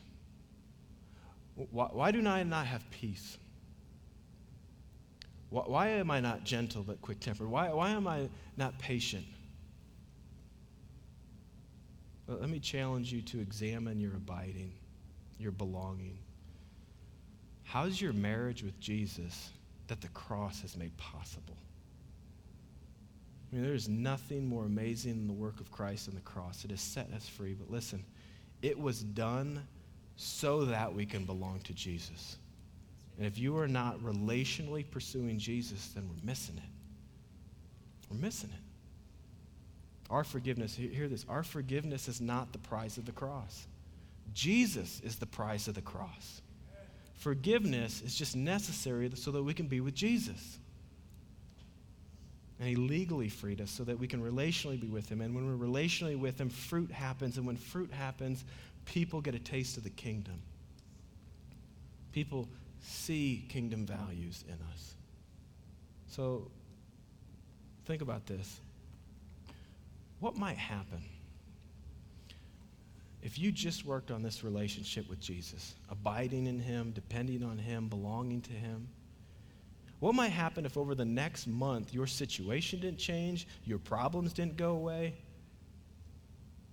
Why, 1.55 1.85
why 1.85 2.11
do 2.11 2.25
I 2.27 2.43
not 2.43 2.67
have 2.67 2.89
peace? 2.91 3.37
Why, 5.49 5.63
why 5.65 5.87
am 5.89 6.11
I 6.11 6.19
not 6.19 6.43
gentle 6.43 6.83
but 6.83 7.01
quick 7.01 7.19
tempered? 7.19 7.49
Why, 7.49 7.69
why 7.73 7.91
am 7.91 8.07
I 8.07 8.29
not 8.57 8.77
patient? 8.79 9.25
Well, 12.27 12.37
let 12.39 12.49
me 12.49 12.59
challenge 12.59 13.11
you 13.11 13.21
to 13.23 13.39
examine 13.39 13.99
your 13.99 14.15
abiding, 14.15 14.71
your 15.39 15.51
belonging. 15.51 16.19
How's 17.63 17.99
your 17.99 18.13
marriage 18.13 18.63
with 18.63 18.79
Jesus 18.79 19.51
that 19.87 20.01
the 20.01 20.07
cross 20.09 20.61
has 20.61 20.77
made 20.77 20.95
possible? 20.97 21.57
I 23.51 23.55
mean, 23.55 23.65
there 23.65 23.73
is 23.73 23.89
nothing 23.89 24.47
more 24.47 24.65
amazing 24.65 25.13
than 25.13 25.27
the 25.27 25.33
work 25.33 25.59
of 25.59 25.71
Christ 25.71 26.07
on 26.07 26.13
the 26.13 26.21
cross. 26.21 26.63
It 26.63 26.71
has 26.71 26.81
set 26.81 27.11
us 27.13 27.27
free. 27.27 27.53
But 27.53 27.71
listen, 27.71 28.03
it 28.61 28.79
was 28.79 29.01
done 29.01 29.65
so 30.15 30.65
that 30.65 30.93
we 30.93 31.05
can 31.05 31.25
belong 31.25 31.59
to 31.61 31.73
Jesus. 31.73 32.37
And 33.19 33.27
if 33.27 33.37
you 33.37 33.57
are 33.57 33.67
not 33.67 33.99
relationally 33.99 34.89
pursuing 34.89 35.37
Jesus, 35.39 35.89
then 35.93 36.07
we're 36.07 36.25
missing 36.25 36.55
it. 36.55 38.09
We're 38.09 38.17
missing 38.17 38.49
it. 38.49 38.61
Our 40.09 40.23
forgiveness, 40.23 40.73
hear 40.73 41.09
this, 41.09 41.25
our 41.27 41.43
forgiveness 41.43 42.07
is 42.07 42.21
not 42.21 42.53
the 42.53 42.59
prize 42.59 42.97
of 42.97 43.05
the 43.05 43.11
cross. 43.11 43.67
Jesus 44.33 45.01
is 45.01 45.17
the 45.17 45.25
prize 45.25 45.67
of 45.67 45.75
the 45.75 45.81
cross. 45.81 46.41
Forgiveness 47.15 48.01
is 48.01 48.15
just 48.15 48.37
necessary 48.37 49.11
so 49.15 49.31
that 49.31 49.43
we 49.43 49.53
can 49.53 49.67
be 49.67 49.81
with 49.81 49.95
Jesus. 49.95 50.57
And 52.57 52.69
He 52.69 52.77
legally 52.77 53.27
freed 53.27 53.59
us 53.59 53.69
so 53.69 53.83
that 53.83 53.99
we 53.99 54.07
can 54.07 54.23
relationally 54.23 54.79
be 54.79 54.87
with 54.87 55.09
Him. 55.09 55.19
And 55.19 55.35
when 55.35 55.45
we're 55.45 55.67
relationally 55.67 56.17
with 56.17 56.39
Him, 56.39 56.49
fruit 56.49 56.89
happens. 56.89 57.35
And 57.35 57.45
when 57.45 57.57
fruit 57.57 57.91
happens, 57.91 58.45
people 58.85 59.19
get 59.19 59.35
a 59.35 59.39
taste 59.39 59.75
of 59.75 59.83
the 59.83 59.89
kingdom. 59.89 60.41
People 62.13 62.47
see 62.81 63.45
kingdom 63.49 63.85
values 63.85 64.43
in 64.47 64.57
us. 64.73 64.95
So 66.07 66.49
think 67.85 68.01
about 68.01 68.25
this. 68.25 68.59
What 70.19 70.35
might 70.35 70.57
happen 70.57 71.01
if 73.21 73.37
you 73.37 73.51
just 73.51 73.85
worked 73.85 74.11
on 74.11 74.21
this 74.21 74.43
relationship 74.43 75.09
with 75.09 75.19
Jesus, 75.19 75.75
abiding 75.89 76.47
in 76.47 76.59
Him, 76.59 76.91
depending 76.91 77.43
on 77.43 77.57
Him, 77.57 77.87
belonging 77.87 78.41
to 78.41 78.53
Him? 78.53 78.87
What 79.99 80.15
might 80.15 80.29
happen 80.29 80.65
if 80.65 80.77
over 80.77 80.95
the 80.95 81.05
next 81.05 81.45
month 81.45 81.93
your 81.93 82.07
situation 82.07 82.79
didn't 82.79 82.99
change, 82.99 83.47
your 83.65 83.79
problems 83.79 84.31
didn't 84.31 84.55
go 84.55 84.71
away, 84.71 85.15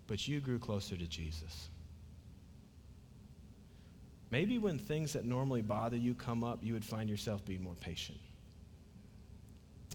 but 0.07 0.29
you 0.29 0.41
grew 0.41 0.61
closer 0.61 0.97
to 0.97 1.07
Jesus? 1.07 1.69
Maybe 4.37 4.59
when 4.59 4.79
things 4.79 5.15
that 5.15 5.25
normally 5.25 5.63
bother 5.63 5.97
you 5.97 6.13
come 6.13 6.45
up, 6.45 6.59
you 6.61 6.75
would 6.75 6.85
find 6.85 7.09
yourself 7.09 7.43
being 7.47 7.63
more 7.63 7.75
patient. 7.81 8.19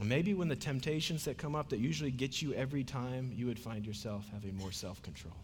Maybe 0.01 0.34
when 0.34 0.47
the 0.47 0.56
temptations 0.56 1.25
that 1.25 1.38
come 1.38 1.56
up 1.56 1.69
that 1.69 1.77
usually 1.77 2.10
get 2.10 2.41
you 2.41 2.51
every 2.56 2.84
time, 2.84 3.32
you 3.36 3.45
would 3.45 3.60
find 3.60 3.86
yourself 3.86 4.25
having 4.34 4.58
more 4.58 4.71
self 4.71 4.99
control. 5.04 5.36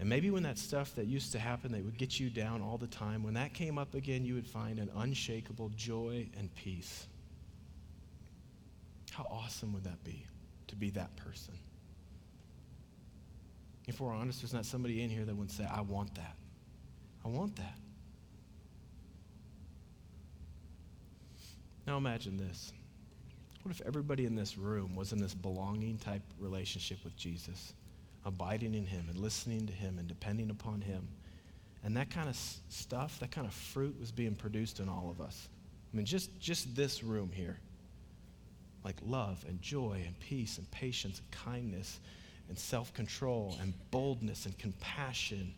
And 0.00 0.08
maybe 0.08 0.32
when 0.32 0.42
that 0.42 0.58
stuff 0.58 0.96
that 0.96 1.06
used 1.06 1.30
to 1.30 1.38
happen 1.38 1.70
that 1.70 1.84
would 1.84 1.96
get 1.96 2.18
you 2.18 2.28
down 2.28 2.60
all 2.60 2.76
the 2.76 2.88
time, 2.88 3.22
when 3.22 3.34
that 3.34 3.54
came 3.54 3.78
up 3.78 3.94
again, 3.94 4.24
you 4.24 4.34
would 4.34 4.48
find 4.48 4.80
an 4.80 4.90
unshakable 4.96 5.70
joy 5.76 6.26
and 6.36 6.52
peace. 6.56 7.06
How 9.12 9.28
awesome 9.30 9.72
would 9.74 9.84
that 9.84 10.02
be 10.02 10.26
to 10.66 10.74
be 10.74 10.90
that 10.90 11.14
person? 11.14 11.54
If 13.86 14.00
we're 14.00 14.12
honest, 14.12 14.42
there's 14.42 14.54
not 14.54 14.66
somebody 14.66 15.02
in 15.02 15.10
here 15.10 15.24
that 15.24 15.36
would 15.36 15.50
say, 15.50 15.64
I 15.64 15.80
want 15.80 16.14
that. 16.16 16.36
I 17.24 17.28
want 17.28 17.56
that. 17.56 17.78
Now 21.86 21.96
imagine 21.96 22.36
this. 22.36 22.72
What 23.62 23.74
if 23.74 23.80
everybody 23.86 24.26
in 24.26 24.34
this 24.34 24.58
room 24.58 24.94
was 24.96 25.12
in 25.12 25.20
this 25.20 25.34
belonging 25.34 25.98
type 25.98 26.22
relationship 26.40 26.98
with 27.04 27.16
Jesus? 27.16 27.74
abiding 28.26 28.74
in 28.74 28.84
Him 28.84 29.06
and 29.08 29.16
listening 29.16 29.66
to 29.68 29.72
Him 29.72 29.98
and 29.98 30.06
depending 30.06 30.50
upon 30.50 30.82
Him. 30.82 31.08
And 31.84 31.96
that 31.96 32.10
kind 32.10 32.28
of 32.28 32.36
stuff, 32.68 33.20
that 33.20 33.30
kind 33.30 33.46
of 33.46 33.54
fruit 33.54 33.98
was 33.98 34.10
being 34.10 34.34
produced 34.34 34.80
in 34.80 34.88
all 34.88 35.08
of 35.08 35.24
us. 35.24 35.48
I 35.92 35.96
mean, 35.96 36.04
just, 36.04 36.38
just 36.40 36.74
this 36.74 37.04
room 37.04 37.30
here. 37.32 37.58
Like 38.84 38.96
love 39.06 39.44
and 39.48 39.62
joy 39.62 40.02
and 40.04 40.18
peace 40.18 40.58
and 40.58 40.68
patience 40.72 41.20
and 41.20 41.30
kindness 41.30 42.00
and 42.48 42.58
self 42.58 42.92
control 42.94 43.56
and 43.60 43.74
boldness 43.90 44.46
and 44.46 44.56
compassion. 44.58 45.54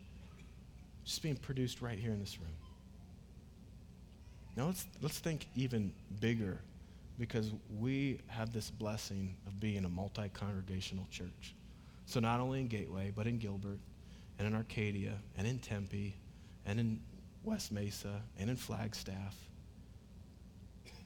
Just 1.05 1.23
being 1.23 1.35
produced 1.35 1.81
right 1.81 1.97
here 1.97 2.11
in 2.11 2.19
this 2.19 2.39
room. 2.39 2.49
Now 4.55 4.67
let's, 4.67 4.85
let's 5.01 5.19
think 5.19 5.47
even 5.55 5.91
bigger 6.19 6.59
because 7.17 7.51
we 7.79 8.19
have 8.27 8.53
this 8.53 8.69
blessing 8.69 9.35
of 9.47 9.59
being 9.59 9.85
a 9.85 9.89
multi 9.89 10.29
congregational 10.33 11.07
church. 11.11 11.55
So 12.05 12.19
not 12.19 12.39
only 12.39 12.61
in 12.61 12.67
Gateway, 12.67 13.11
but 13.15 13.27
in 13.27 13.37
Gilbert, 13.37 13.79
and 14.39 14.47
in 14.47 14.55
Arcadia, 14.55 15.13
and 15.37 15.45
in 15.45 15.59
Tempe, 15.59 16.15
and 16.65 16.79
in 16.79 16.99
West 17.43 17.71
Mesa, 17.71 18.21
and 18.39 18.49
in 18.49 18.55
Flagstaff, 18.55 19.35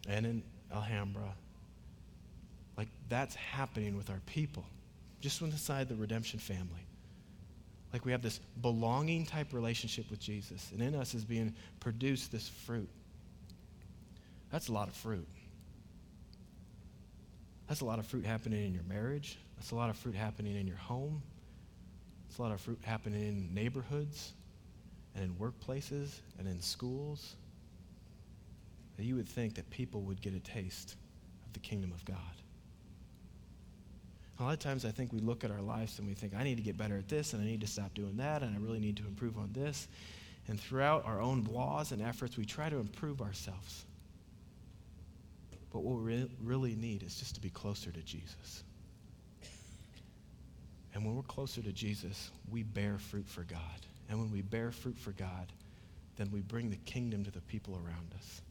and 0.07 0.25
in 0.25 0.43
Alhambra. 0.71 1.33
Like 2.77 2.89
that's 3.09 3.35
happening 3.35 3.97
with 3.97 4.09
our 4.09 4.21
people, 4.27 4.65
just 5.23 5.41
inside 5.41 5.87
the 5.87 5.95
redemption 5.95 6.37
family. 6.37 6.85
Like 7.93 8.03
we 8.03 8.11
have 8.11 8.21
this 8.21 8.41
belonging 8.61 9.25
type 9.25 9.53
relationship 9.53 10.09
with 10.09 10.19
Jesus, 10.19 10.69
and 10.73 10.81
in 10.81 10.93
us 10.93 11.13
is 11.13 11.23
being 11.23 11.53
produced 11.79 12.29
this 12.29 12.49
fruit. 12.49 12.89
That's 14.51 14.67
a 14.67 14.73
lot 14.73 14.89
of 14.89 14.93
fruit. 14.95 15.27
That's 17.69 17.79
a 17.79 17.85
lot 17.85 17.99
of 17.99 18.05
fruit 18.05 18.25
happening 18.25 18.65
in 18.65 18.73
your 18.73 18.83
marriage. 18.83 19.37
That's 19.55 19.71
a 19.71 19.75
lot 19.75 19.89
of 19.89 19.95
fruit 19.95 20.13
happening 20.13 20.57
in 20.57 20.67
your 20.67 20.75
home. 20.75 21.23
It's 22.27 22.37
a 22.37 22.41
lot 22.41 22.51
of 22.51 22.59
fruit 22.59 22.79
happening 22.83 23.21
in 23.21 23.53
neighborhoods 23.53 24.33
and 25.15 25.23
in 25.23 25.33
workplaces 25.35 26.19
and 26.37 26.49
in 26.49 26.59
schools. 26.61 27.35
That 28.97 29.05
you 29.05 29.15
would 29.15 29.29
think 29.29 29.55
that 29.55 29.69
people 29.69 30.01
would 30.01 30.21
get 30.21 30.33
a 30.33 30.39
taste 30.41 30.97
of 31.45 31.53
the 31.53 31.59
kingdom 31.59 31.93
of 31.93 32.03
God. 32.03 32.17
A 34.39 34.43
lot 34.43 34.53
of 34.53 34.59
times 34.59 34.83
I 34.83 34.91
think 34.91 35.13
we 35.13 35.19
look 35.19 35.43
at 35.43 35.51
our 35.51 35.61
lives 35.61 35.99
and 35.99 36.07
we 36.07 36.15
think, 36.15 36.33
I 36.35 36.43
need 36.43 36.57
to 36.57 36.63
get 36.63 36.77
better 36.77 36.97
at 36.97 37.07
this 37.07 37.33
and 37.33 37.41
I 37.41 37.45
need 37.45 37.61
to 37.61 37.67
stop 37.67 37.93
doing 37.93 38.17
that 38.17 38.41
and 38.41 38.55
I 38.55 38.59
really 38.59 38.79
need 38.79 38.97
to 38.97 39.05
improve 39.05 39.37
on 39.37 39.51
this. 39.53 39.87
And 40.47 40.59
throughout 40.59 41.05
our 41.05 41.21
own 41.21 41.45
laws 41.45 41.91
and 41.91 42.01
efforts, 42.01 42.35
we 42.35 42.45
try 42.45 42.69
to 42.69 42.77
improve 42.77 43.21
ourselves. 43.21 43.85
But 45.71 45.79
what 45.79 45.99
we 45.99 46.27
really 46.43 46.75
need 46.75 47.03
is 47.03 47.15
just 47.15 47.35
to 47.35 47.41
be 47.41 47.49
closer 47.49 47.91
to 47.91 48.01
Jesus. 48.01 48.63
And 50.93 51.05
when 51.05 51.15
we're 51.15 51.23
closer 51.23 51.61
to 51.61 51.71
Jesus, 51.71 52.31
we 52.51 52.63
bear 52.63 52.97
fruit 52.97 53.27
for 53.27 53.43
God. 53.43 53.59
And 54.09 54.19
when 54.19 54.31
we 54.31 54.41
bear 54.41 54.71
fruit 54.71 54.97
for 54.97 55.11
God, 55.11 55.51
then 56.17 56.29
we 56.31 56.41
bring 56.41 56.69
the 56.69 56.77
kingdom 56.77 57.23
to 57.23 57.31
the 57.31 57.41
people 57.41 57.75
around 57.75 58.13
us. 58.15 58.41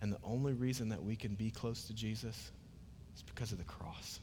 And 0.00 0.12
the 0.12 0.20
only 0.22 0.52
reason 0.52 0.88
that 0.90 1.02
we 1.02 1.16
can 1.16 1.34
be 1.34 1.50
close 1.50 1.84
to 1.86 1.94
Jesus 1.94 2.52
is 3.16 3.22
because 3.22 3.50
of 3.52 3.58
the 3.58 3.64
cross. 3.64 4.20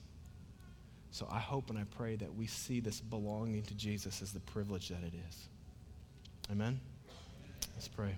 So 1.12 1.28
I 1.30 1.40
hope 1.40 1.70
and 1.70 1.78
I 1.78 1.84
pray 1.84 2.16
that 2.16 2.34
we 2.34 2.48
see 2.48 2.80
this 2.80 3.02
belonging 3.02 3.64
to 3.64 3.76
Jesus 3.76 4.22
as 4.22 4.32
the 4.32 4.40
privilege 4.40 4.90
that 4.90 5.04
it 5.04 5.14
is. 5.30 5.48
Amen? 6.50 6.80
Let's 7.76 7.90
pray. 7.90 8.16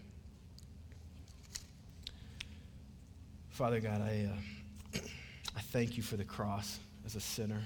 Father 3.50 3.80
God, 3.80 4.02
I, 4.02 4.30
uh, 4.32 5.00
I 5.56 5.62
thank 5.62 5.98
you 5.98 6.04
for 6.04 6.18
the 6.18 6.24
cross 6.24 6.80
as 7.06 7.16
a 7.16 7.20
sinner. 7.20 7.62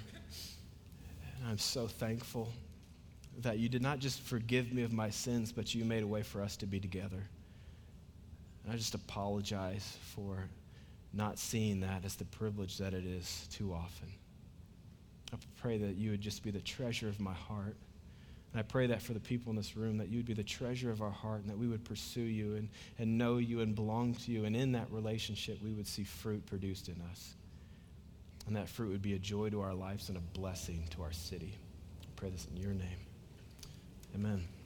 And 1.40 1.50
I'm 1.50 1.58
so 1.58 1.88
thankful 1.88 2.50
that 3.40 3.60
you 3.60 3.70
did 3.70 3.82
not 3.82 4.00
just 4.00 4.22
forgive 4.22 4.74
me 4.74 4.84
of 4.84 4.94
my 4.94 5.10
sins, 5.10 5.52
but 5.52 5.76
you 5.76 5.84
made 5.84 6.04
a 6.04 6.08
way 6.08 6.24
for 6.24 6.42
us 6.42 6.56
to 6.58 6.66
be 6.66 6.80
together. 6.80 7.22
And 8.64 8.74
I 8.74 8.78
just 8.78 8.96
apologize 8.96 9.98
for 10.16 10.50
not 11.14 11.38
seeing 11.38 11.82
that 11.82 12.06
as 12.06 12.16
the 12.16 12.26
privilege 12.26 12.78
that 12.78 12.94
it 12.94 13.06
is 13.06 13.48
too 13.52 13.74
often. 13.74 14.08
Pray 15.58 15.78
that 15.78 15.96
you 15.96 16.12
would 16.12 16.22
just 16.22 16.44
be 16.44 16.52
the 16.52 16.62
treasure 16.62 17.08
of 17.08 17.20
my 17.20 17.34
heart. 17.34 17.76
And 18.54 18.60
I 18.60 18.64
pray 18.64 18.88
that 18.88 19.02
for 19.02 19.14
the 19.14 19.20
people 19.20 19.50
in 19.50 19.56
this 19.56 19.76
room, 19.76 19.98
that 19.98 20.08
you 20.08 20.18
would 20.18 20.26
be 20.26 20.34
the 20.34 20.44
treasure 20.44 20.90
of 20.90 21.02
our 21.02 21.12
heart 21.12 21.42
and 21.42 21.50
that 21.50 21.58
we 21.58 21.68
would 21.68 21.84
pursue 21.84 22.22
you 22.22 22.56
and, 22.56 22.70
and 22.98 23.18
know 23.18 23.38
you 23.38 23.60
and 23.62 23.76
belong 23.76 24.14
to 24.14 24.32
you. 24.32 24.46
And 24.46 24.56
in 24.56 24.72
that 24.72 24.92
relationship, 24.92 25.62
we 25.62 25.74
would 25.74 25.88
see 25.88 26.04
fruit 26.04 26.46
produced 26.46 26.88
in 26.88 27.02
us 27.10 27.36
and 28.48 28.56
that 28.56 28.70
fruit 28.70 28.90
would 28.90 29.02
be 29.02 29.14
a 29.14 29.20
joy 29.20 29.50
to 29.50 29.62
our 29.62 29.74
lives 29.74 30.08
and 30.10 30.18
a 30.18 30.22
blessing 30.22 30.86
to 30.92 31.04
our 31.04 31.12
city. 31.12 31.54
I 32.02 32.08
pray 32.16 32.30
this 32.30 32.48
in 32.50 32.58
your 32.58 32.74
name. 32.74 32.98
Amen. 34.16 34.57